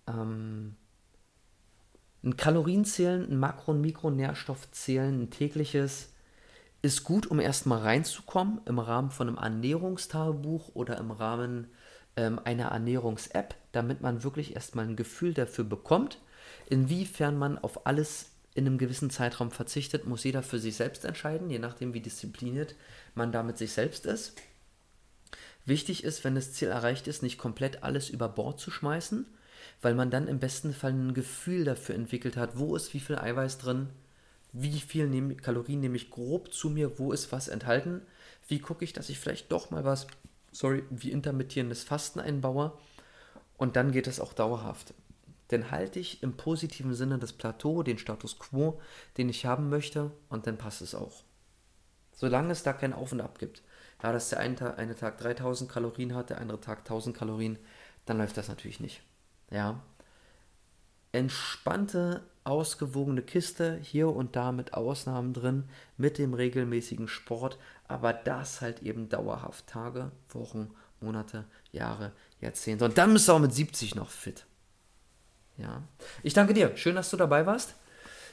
Ähm, 0.08 0.76
ein 2.24 2.38
Kalorienzählen, 2.38 3.30
ein 3.30 3.40
Makro- 3.40 3.72
und 3.72 3.82
Mikronährstoffzählen, 3.82 5.24
ein 5.24 5.30
tägliches 5.32 6.13
ist 6.84 7.06
gut, 7.06 7.28
um 7.28 7.40
erstmal 7.40 7.80
reinzukommen 7.80 8.60
im 8.66 8.78
Rahmen 8.78 9.10
von 9.10 9.30
einem 9.30 9.38
Ernährungstagebuch 9.38 10.76
oder 10.76 10.98
im 10.98 11.12
Rahmen 11.12 11.68
ähm, 12.18 12.40
einer 12.44 12.66
Ernährungs-App, 12.66 13.56
damit 13.72 14.02
man 14.02 14.24
wirklich 14.24 14.54
erstmal 14.54 14.86
ein 14.86 14.98
Gefühl 14.98 15.34
dafür 15.34 15.64
bekommt. 15.64 16.20
Inwiefern 16.70 17.38
man 17.38 17.58
auf 17.58 17.88
alles 17.88 18.32
in 18.54 18.68
einem 18.68 18.78
gewissen 18.78 19.10
Zeitraum 19.10 19.50
verzichtet, 19.50 20.06
muss 20.06 20.26
jeder 20.26 20.44
für 20.44 20.60
sich 20.60 20.76
selbst 20.76 21.06
entscheiden, 21.06 21.50
je 21.50 21.58
nachdem, 21.58 21.94
wie 21.94 22.02
diszipliniert 22.02 22.76
man 23.16 23.32
da 23.32 23.44
mit 23.44 23.58
sich 23.58 23.72
selbst 23.72 24.06
ist. 24.06 24.36
Wichtig 25.66 26.04
ist, 26.04 26.26
wenn 26.26 26.36
das 26.36 26.52
Ziel 26.52 26.68
erreicht 26.68 27.08
ist, 27.08 27.24
nicht 27.24 27.38
komplett 27.38 27.82
alles 27.82 28.10
über 28.10 28.28
Bord 28.28 28.60
zu 28.60 28.70
schmeißen, 28.70 29.26
weil 29.82 29.96
man 29.96 30.12
dann 30.12 30.28
im 30.28 30.40
besten 30.40 30.74
Fall 30.74 30.92
ein 30.92 31.14
Gefühl 31.14 31.64
dafür 31.64 31.96
entwickelt 31.96 32.36
hat, 32.36 32.58
wo 32.60 32.76
ist 32.76 32.94
wie 32.94 33.00
viel 33.00 33.18
Eiweiß 33.18 33.58
drin, 33.60 33.88
wie 34.54 34.80
viel 34.80 35.10
nehm, 35.10 35.36
Kalorien 35.38 35.80
nehme 35.80 35.98
ich 35.98 36.12
grob 36.12 36.54
zu 36.54 36.70
mir, 36.70 37.00
wo 37.00 37.12
ist 37.12 37.32
was 37.32 37.48
enthalten, 37.48 38.02
wie 38.48 38.60
gucke 38.60 38.86
ich, 38.86 38.94
dass 38.94 39.10
ich 39.10 39.20
vielleicht 39.20 39.52
doch 39.52 39.72
mal 39.72 39.84
was, 39.84 40.08
sorry, 40.52 40.84
wie 40.90 41.12
intermittierendes 41.12 41.84
Fasten 41.84 42.20
einbaue 42.20 42.78
und 43.58 43.76
dann 43.76 43.92
geht 43.92 44.08
es 44.08 44.20
auch 44.20 44.34
dauerhaft. 44.34 44.94
Denn 45.52 45.72
halte 45.72 46.00
ich 46.00 46.24
im 46.24 46.38
positiven 46.38 46.94
Sinne 46.94 47.18
das 47.18 47.34
Plateau, 47.34 47.84
den 47.84 47.98
Status 47.98 48.40
quo, 48.40 48.80
den 49.18 49.30
ich 49.30 49.46
haben 49.46 49.70
möchte 49.70 50.12
und 50.30 50.48
dann 50.48 50.58
passt 50.58 50.82
es 50.82 50.96
auch. 50.96 51.24
Solange 52.14 52.52
es 52.52 52.64
da 52.64 52.74
kein 52.74 52.94
Auf 52.94 53.12
und 53.12 53.22
Ab 53.22 53.40
gibt. 53.40 53.64
Ja, 54.04 54.12
dass 54.12 54.30
der 54.30 54.40
eine 54.40 54.56
Tag, 54.56 54.78
eine 54.78 54.96
Tag 54.96 55.18
3000 55.18 55.72
Kalorien 55.72 56.14
hat, 56.14 56.30
der 56.30 56.40
andere 56.40 56.60
Tag 56.60 56.80
1000 56.80 57.16
Kalorien, 57.16 57.58
dann 58.06 58.18
läuft 58.18 58.38
das 58.38 58.50
natürlich 58.50 58.80
nicht. 58.80 59.02
Ja. 59.50 59.82
Entspannte 61.12 62.24
ausgewogene 62.44 63.22
Kiste, 63.22 63.80
hier 63.82 64.10
und 64.10 64.36
da 64.36 64.52
mit 64.52 64.74
Ausnahmen 64.74 65.34
drin, 65.34 65.66
mit 65.98 66.18
dem 66.18 66.34
regelmäßigen 66.34 67.08
Sport, 67.08 67.58
aber 67.88 68.14
das 68.14 68.62
halt 68.62 68.82
eben 68.82 69.10
dauerhaft. 69.10 69.68
Tage, 69.68 70.12
Wochen, 70.30 70.72
Monate, 71.00 71.46
Jahre, 71.72 72.12
Jahrzehnte. 72.42 72.86
Und 72.86 72.98
dann 72.98 73.14
bist 73.14 73.28
du 73.28 73.34
auch 73.34 73.40
mit 73.40 73.54
70 73.54 73.96
noch 73.96 74.10
fit. 74.10 74.46
Ja. 75.58 75.84
Ich 76.24 76.34
danke 76.34 76.54
dir. 76.54 76.76
Schön, 76.76 76.96
dass 76.96 77.10
du 77.10 77.18
dabei 77.18 77.46
warst. 77.46 77.76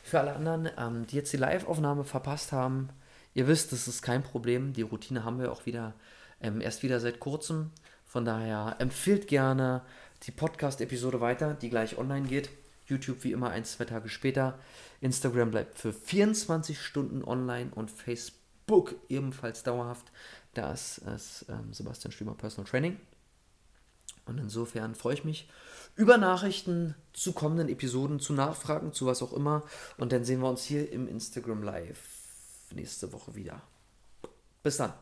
Für 0.02 0.20
alle 0.20 0.34
anderen, 0.34 0.70
ähm, 0.78 1.06
die 1.06 1.16
jetzt 1.16 1.32
die 1.32 1.36
Live-Aufnahme 1.36 2.04
verpasst 2.04 2.52
haben, 2.52 2.88
ihr 3.34 3.46
wisst, 3.46 3.72
das 3.72 3.86
ist 3.86 4.02
kein 4.02 4.22
Problem. 4.22 4.72
Die 4.72 4.82
Routine 4.82 5.24
haben 5.24 5.38
wir 5.38 5.52
auch 5.52 5.66
wieder, 5.66 5.94
ähm, 6.40 6.60
erst 6.60 6.82
wieder 6.82 7.00
seit 7.00 7.20
kurzem. 7.20 7.70
Von 8.06 8.24
daher 8.24 8.76
empfiehlt 8.78 9.28
gerne 9.28 9.82
die 10.24 10.32
Podcast-Episode 10.32 11.20
weiter, 11.20 11.54
die 11.54 11.70
gleich 11.70 11.98
online 11.98 12.26
geht. 12.26 12.50
YouTube 12.90 13.24
wie 13.24 13.32
immer 13.32 13.50
ein, 13.50 13.64
zwei 13.64 13.84
Tage 13.84 14.08
später. 14.08 14.58
Instagram 15.00 15.50
bleibt 15.50 15.78
für 15.78 15.92
24 15.92 16.80
Stunden 16.80 17.24
online 17.24 17.70
und 17.74 17.90
Facebook 17.90 18.94
ebenfalls 19.08 19.62
dauerhaft. 19.62 20.12
Da 20.54 20.72
ist 20.72 20.98
es 20.98 21.46
ähm, 21.48 21.72
Sebastian 21.72 22.12
Stümer 22.12 22.34
Personal 22.34 22.68
Training. 22.68 22.98
Und 24.26 24.38
insofern 24.38 24.94
freue 24.94 25.14
ich 25.14 25.24
mich 25.24 25.48
über 25.96 26.16
Nachrichten 26.16 26.94
zu 27.12 27.32
kommenden 27.32 27.68
Episoden, 27.68 28.20
zu 28.20 28.32
Nachfragen, 28.32 28.92
zu 28.92 29.06
was 29.06 29.22
auch 29.22 29.32
immer. 29.32 29.64
Und 29.96 30.12
dann 30.12 30.24
sehen 30.24 30.40
wir 30.40 30.48
uns 30.48 30.62
hier 30.62 30.92
im 30.92 31.08
Instagram 31.08 31.62
Live 31.62 31.98
nächste 32.72 33.12
Woche 33.12 33.34
wieder. 33.34 33.62
Bis 34.62 34.76
dann. 34.76 34.92